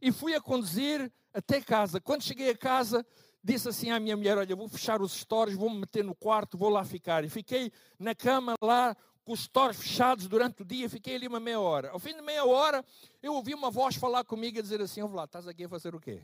E 0.00 0.12
fui 0.12 0.32
a 0.34 0.40
conduzir 0.40 1.10
até 1.34 1.60
casa. 1.60 2.00
Quando 2.00 2.22
cheguei 2.22 2.50
a 2.50 2.56
casa, 2.56 3.04
disse 3.42 3.68
assim 3.68 3.90
à 3.90 3.98
minha 3.98 4.16
mulher: 4.16 4.38
Olha, 4.38 4.54
vou 4.54 4.68
fechar 4.68 5.02
os 5.02 5.12
stores, 5.12 5.54
vou-me 5.54 5.80
meter 5.80 6.04
no 6.04 6.14
quarto, 6.14 6.56
vou 6.56 6.68
lá 6.68 6.84
ficar. 6.84 7.24
E 7.24 7.28
fiquei 7.28 7.72
na 7.98 8.14
cama 8.14 8.54
lá, 8.62 8.96
com 9.24 9.32
os 9.32 9.40
stores 9.40 9.78
fechados 9.78 10.28
durante 10.28 10.62
o 10.62 10.64
dia, 10.64 10.88
fiquei 10.88 11.16
ali 11.16 11.26
uma 11.26 11.40
meia 11.40 11.60
hora. 11.60 11.90
Ao 11.90 11.98
fim 11.98 12.14
de 12.14 12.22
meia 12.22 12.44
hora, 12.44 12.84
eu 13.22 13.34
ouvi 13.34 13.54
uma 13.54 13.70
voz 13.70 13.96
falar 13.96 14.24
comigo 14.24 14.58
e 14.58 14.62
dizer 14.62 14.80
assim: 14.80 15.00
Vamos 15.00 15.16
lá, 15.16 15.24
estás 15.24 15.48
aqui 15.48 15.64
a 15.64 15.68
fazer 15.68 15.94
o 15.94 16.00
quê? 16.00 16.22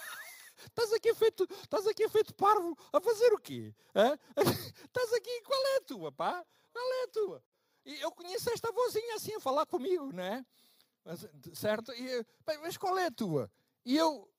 Estás 0.67 0.93
aqui 0.93 1.13
feito, 1.15 1.49
estás 1.63 1.87
aqui 1.89 2.09
feito 2.09 2.33
parvo 2.35 2.77
a 2.93 3.01
fazer 3.01 3.33
o 3.33 3.39
quê? 3.39 3.75
Estás 4.85 5.13
aqui, 5.15 5.43
qual 5.43 5.67
é 5.67 5.77
a 5.79 5.81
tua, 5.81 6.13
pá? 6.13 6.45
Qual 6.71 6.93
é 6.93 7.05
a 7.05 7.09
tua? 7.09 7.43
E 7.85 8.01
eu 8.01 8.13
conheço 8.13 8.49
esta 8.51 8.71
vozinha 8.71 9.17
assim 9.17 9.35
a 9.35 9.41
falar 9.41 9.67
comigo, 9.67 10.13
não 10.13 10.23
é? 10.23 10.45
Certo? 11.55 11.93
E, 11.93 12.25
mas 12.61 12.77
qual 12.77 12.97
é 12.97 13.07
a 13.07 13.11
tua? 13.11 13.51
E 13.85 13.97
eu 13.97 14.31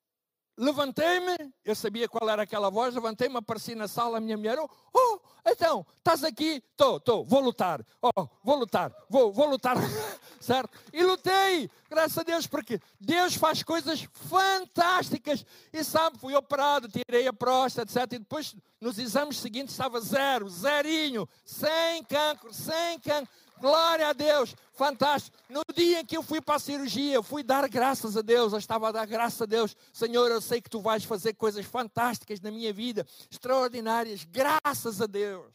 levantei-me, 0.60 1.54
eu 1.63 1.74
sabia 1.74 2.10
qual 2.10 2.30
era 2.30 2.43
aquela 2.43 2.69
voz, 2.69 2.93
levantei-me, 2.93 3.38
apareci 3.38 3.76
na 3.76 3.88
sala, 3.88 4.17
a 4.17 4.22
minha 4.22 4.36
mulher, 4.36 4.60
oh, 4.60 4.69
oh 4.93 5.19
Então, 5.45 5.86
estás 5.98 6.22
aqui? 6.22 6.62
Estou, 6.72 6.98
estou, 6.98 7.24
vou 7.24 7.39
lutar. 7.39 7.84
Oh, 8.02 8.28
vou 8.43 8.58
lutar, 8.58 8.93
vou, 9.10 9.32
vou 9.32 9.50
lutar. 9.50 9.78
certo? 10.41 10.78
E 10.91 11.02
lutei, 11.02 11.72
graças 11.89 12.17
a 12.17 12.24
Deus, 12.24 12.45
porque 12.45 12.80
Deus 13.00 13.36
faz 13.36 13.63
coisas 13.63 14.06
fantásticas. 14.12 15.45
E 15.72 15.82
sabe, 15.82 16.19
fui 16.19 16.36
operado, 16.36 16.89
tirei 16.89 17.26
a 17.26 17.34
próstata, 17.34 17.89
etc. 17.89 18.13
E 18.13 18.19
depois, 18.19 18.54
nos 18.82 19.00
exames 19.00 19.39
seguintes, 19.39 19.74
estava 19.74 20.02
zero, 20.02 20.50
zerinho, 20.50 21.28
sem 21.45 22.04
cancro, 22.04 22.54
sem 22.54 23.00
cancro. 23.00 23.30
Glória 23.60 24.08
a 24.08 24.13
Deus, 24.13 24.56
fantástico. 24.74 25.38
No 25.50 25.62
dia 25.76 26.02
em 26.02 26.06
que 26.06 26.15
eu 26.15 26.24
fui 26.24 26.39
para 26.41 26.56
a 26.56 26.60
cirurgia, 26.60 27.15
eu 27.15 27.24
fui 27.24 27.43
dar 27.43 27.67
graças 27.67 28.15
a 28.15 28.22
Deus, 28.22 28.54
eu 28.54 28.60
estava 28.60 28.89
a 28.89 28.91
dar 28.91 29.06
graças 29.06 29.41
a 29.41 29.45
Deus. 29.45 29.76
Senhor, 29.91 30.32
eu 30.32 30.41
sei 30.41 30.62
que 30.62 30.69
tu 30.69 30.80
vais 30.80 31.04
fazer 31.04 31.34
coisas 31.34 31.65
fantásticas 31.65 32.39
na 32.39 32.52
minha 32.52 32.72
vida, 32.72 33.06
extraordinárias, 33.30 34.24
graças 34.24 35.02
a 35.02 35.06
Deus. 35.06 35.54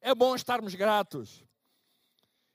É 0.00 0.14
bom 0.14 0.34
estarmos 0.34 0.74
gratos. 0.74 1.44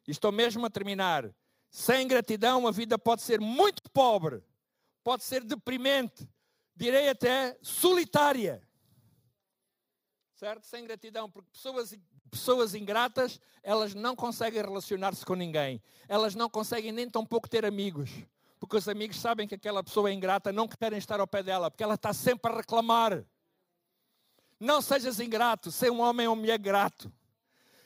estou 0.07 0.31
mesmo 0.31 0.65
a 0.65 0.69
terminar. 0.69 1.29
Sem 1.69 2.07
gratidão, 2.07 2.65
a 2.65 2.71
vida 2.71 2.97
pode 2.97 3.21
ser 3.21 3.41
muito 3.41 3.83
pobre, 3.91 4.41
pode 5.03 5.23
ser 5.23 5.43
deprimente, 5.43 6.27
direi 6.75 7.09
até 7.09 7.57
solitária 7.61 8.61
certo? 10.37 10.65
Sem 10.65 10.85
gratidão, 10.85 11.29
porque 11.29 11.49
pessoas, 11.49 11.97
pessoas 12.27 12.75
ingratas, 12.75 13.39
elas 13.63 13.93
não 13.93 14.15
conseguem 14.15 14.61
relacionar-se 14.61 15.25
com 15.25 15.35
ninguém. 15.35 15.81
Elas 16.07 16.35
não 16.35 16.49
conseguem 16.49 16.91
nem 16.91 17.09
tão 17.09 17.25
pouco 17.25 17.49
ter 17.49 17.65
amigos. 17.65 18.09
Porque 18.59 18.77
os 18.77 18.87
amigos 18.87 19.19
sabem 19.19 19.47
que 19.47 19.55
aquela 19.55 19.83
pessoa 19.83 20.09
é 20.09 20.13
ingrata, 20.13 20.51
não 20.51 20.67
querem 20.67 20.97
estar 20.97 21.19
ao 21.19 21.27
pé 21.27 21.43
dela, 21.43 21.69
porque 21.69 21.83
ela 21.83 21.95
está 21.95 22.13
sempre 22.13 22.51
a 22.51 22.55
reclamar. 22.57 23.23
Não 24.59 24.81
sejas 24.81 25.19
ingrato, 25.19 25.71
ser 25.71 25.91
um 25.91 26.01
homem 26.01 26.27
ou 26.27 26.35
mulher 26.35 26.57
grato. 26.57 27.11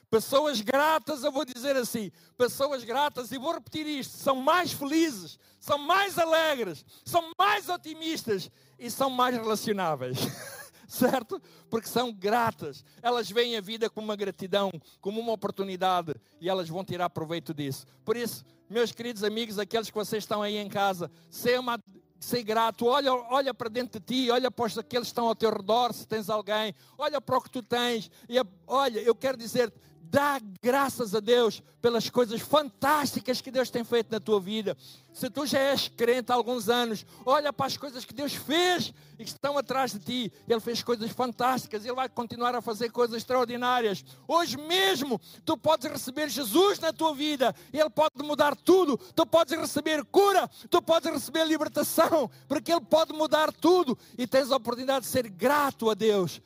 Pessoas 0.10 0.60
gratas, 0.60 1.24
eu 1.24 1.32
vou 1.32 1.46
dizer 1.46 1.76
assim, 1.78 2.12
pessoas 2.38 2.84
gratas, 2.84 3.32
e 3.32 3.38
vou 3.38 3.54
repetir 3.54 3.88
isto, 3.88 4.18
são 4.18 4.36
mais 4.36 4.74
felizes, 4.74 5.40
são 5.58 5.78
mais 5.78 6.18
alegres, 6.18 6.86
são 7.06 7.32
mais 7.38 7.70
otimistas 7.70 8.52
e 8.78 8.92
são 8.92 9.10
mais 9.10 9.36
relacionáveis. 9.36 10.18
certo? 10.92 11.42
Porque 11.70 11.88
são 11.88 12.12
gratas. 12.12 12.84
Elas 13.02 13.32
veem 13.32 13.56
a 13.56 13.62
vida 13.62 13.90
como 13.90 14.06
uma 14.06 14.16
gratidão, 14.16 14.72
como 15.00 15.22
uma 15.22 15.32
oportunidade 15.32 16.14
e 16.40 16.50
elas 16.50 16.68
vão 16.68 16.84
tirar 16.84 17.10
proveito 17.10 17.54
disso. 17.54 17.86
Por 18.04 18.18
isso, 18.18 18.44
meus 18.70 18.92
queridos 18.92 19.24
amigos, 19.24 19.58
aqueles 19.58 19.90
que 19.90 19.96
vocês 19.96 20.24
estão 20.24 20.42
aí 20.42 20.58
em 20.58 20.68
casa, 20.68 21.10
ser, 21.30 21.58
uma, 21.60 21.80
ser 22.20 22.44
grato, 22.44 22.86
olha, 22.86 23.14
olha 23.14 23.54
para 23.54 23.70
dentro 23.70 24.00
de 24.02 24.06
ti, 24.06 24.32
olha 24.32 24.52
para 24.52 24.66
aqueles 24.66 25.08
que 25.08 25.12
estão 25.12 25.28
ao 25.28 25.36
teu 25.36 25.50
redor, 25.50 25.94
se 25.94 26.06
tens 26.06 26.30
alguém, 26.30 26.76
olha 26.98 27.22
para 27.22 27.38
o 27.38 27.42
que 27.42 27.50
tu 27.50 27.64
tens, 27.64 28.12
e 28.28 28.36
olha, 28.68 29.00
eu 29.00 29.16
quero 29.16 29.38
dizer, 29.38 29.74
Dá 30.12 30.42
graças 30.62 31.16
a 31.16 31.22
Deus 31.22 31.64
pelas 31.82 32.10
coisas 32.10 32.42
fantásticas 32.42 33.40
que 33.40 33.50
Deus 33.50 33.70
tem 33.70 33.82
feito 33.86 34.12
na 34.12 34.20
tua 34.20 34.42
vida. 34.42 34.76
Se 35.14 35.30
tu 35.30 35.46
já 35.46 35.58
és 35.58 35.88
crente 35.88 36.34
há 36.34 36.36
alguns 36.36 36.68
anos, 36.68 37.06
olha 37.26 37.54
para 37.54 37.68
as 37.68 37.78
coisas 37.78 38.04
que 38.04 38.14
Deus 38.14 38.34
fez 38.34 38.94
e 39.18 39.24
que 39.24 39.30
estão 39.30 39.58
atrás 39.58 39.94
de 39.94 40.00
ti. 40.00 40.34
Ele 40.50 40.60
fez 40.60 40.84
coisas 40.84 41.10
fantásticas, 41.12 41.86
Ele 41.86 41.96
vai 41.96 42.10
continuar 42.10 42.54
a 42.54 42.62
fazer 42.62 42.90
coisas 42.90 43.16
extraordinárias. 43.16 44.04
Hoje 44.28 44.58
mesmo, 44.58 45.18
tu 45.46 45.56
podes 45.56 45.90
receber 45.90 46.28
Jesus 46.28 46.78
na 46.78 46.92
tua 46.92 47.16
vida, 47.16 47.56
Ele 47.72 47.90
pode 47.90 48.22
mudar 48.22 48.54
tudo. 48.54 48.98
Tu 48.98 49.26
podes 49.26 49.58
receber 49.58 50.04
cura, 50.04 50.46
tu 50.70 50.82
podes 50.82 51.10
receber 51.10 51.46
libertação, 51.46 52.30
porque 52.50 52.74
Ele 52.74 52.82
pode 52.82 53.14
mudar 53.14 53.54
tudo. 53.54 53.98
E 54.18 54.28
tens 54.28 54.52
a 54.52 54.58
oportunidade 54.58 55.06
de 55.06 55.12
ser 55.12 55.30
grato 55.30 55.90
a 55.90 55.94
Deus, 55.94 56.42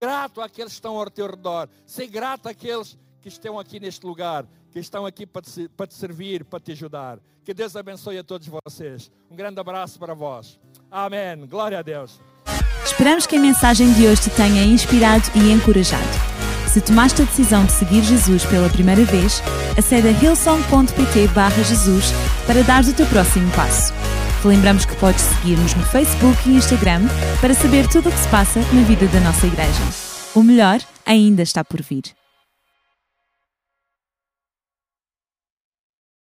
grato 0.00 0.40
àqueles 0.40 0.70
que 0.70 0.76
estão 0.76 0.96
ao 0.96 1.10
teu 1.10 1.26
redor, 1.26 1.68
ser 1.84 2.06
grato 2.06 2.48
àqueles 2.48 2.96
que 3.20 3.28
estão 3.28 3.58
aqui 3.58 3.80
neste 3.80 4.04
lugar, 4.06 4.46
que 4.70 4.78
estão 4.78 5.06
aqui 5.06 5.26
para 5.26 5.42
te, 5.42 5.68
para 5.68 5.86
te 5.86 5.94
servir, 5.94 6.44
para 6.44 6.60
te 6.60 6.72
ajudar. 6.72 7.18
Que 7.44 7.54
Deus 7.54 7.74
abençoe 7.76 8.18
a 8.18 8.24
todos 8.24 8.46
vocês. 8.46 9.10
Um 9.30 9.36
grande 9.36 9.58
abraço 9.58 9.98
para 9.98 10.14
vós. 10.14 10.58
Amém. 10.90 11.46
Glória 11.46 11.78
a 11.78 11.82
Deus. 11.82 12.20
Esperamos 12.84 13.26
que 13.26 13.36
a 13.36 13.40
mensagem 13.40 13.92
de 13.92 14.06
hoje 14.06 14.22
te 14.22 14.30
tenha 14.30 14.64
inspirado 14.64 15.24
e 15.34 15.52
encorajado. 15.52 16.38
Se 16.68 16.80
tomaste 16.80 17.22
a 17.22 17.24
decisão 17.24 17.64
de 17.64 17.72
seguir 17.72 18.02
Jesus 18.02 18.44
pela 18.44 18.68
primeira 18.68 19.04
vez, 19.04 19.42
acede 19.76 20.08
a 20.08 20.10
hillsong.pt 20.10 21.28
Jesus 21.64 22.12
para 22.46 22.62
dar 22.62 22.84
o 22.84 22.92
teu 22.92 23.06
próximo 23.06 23.50
passo. 23.52 23.94
Te 24.42 24.48
lembramos 24.48 24.84
que 24.84 24.94
podes 24.96 25.22
seguir-nos 25.22 25.74
no 25.74 25.82
Facebook 25.84 26.36
e 26.48 26.56
Instagram 26.56 27.02
para 27.40 27.54
saber 27.54 27.88
tudo 27.88 28.08
o 28.08 28.12
que 28.12 28.18
se 28.18 28.28
passa 28.28 28.60
na 28.72 28.82
vida 28.82 29.06
da 29.08 29.20
nossa 29.20 29.46
igreja. 29.46 29.82
O 30.34 30.42
melhor 30.42 30.80
ainda 31.04 31.42
está 31.42 31.64
por 31.64 31.82
vir. 31.82 32.17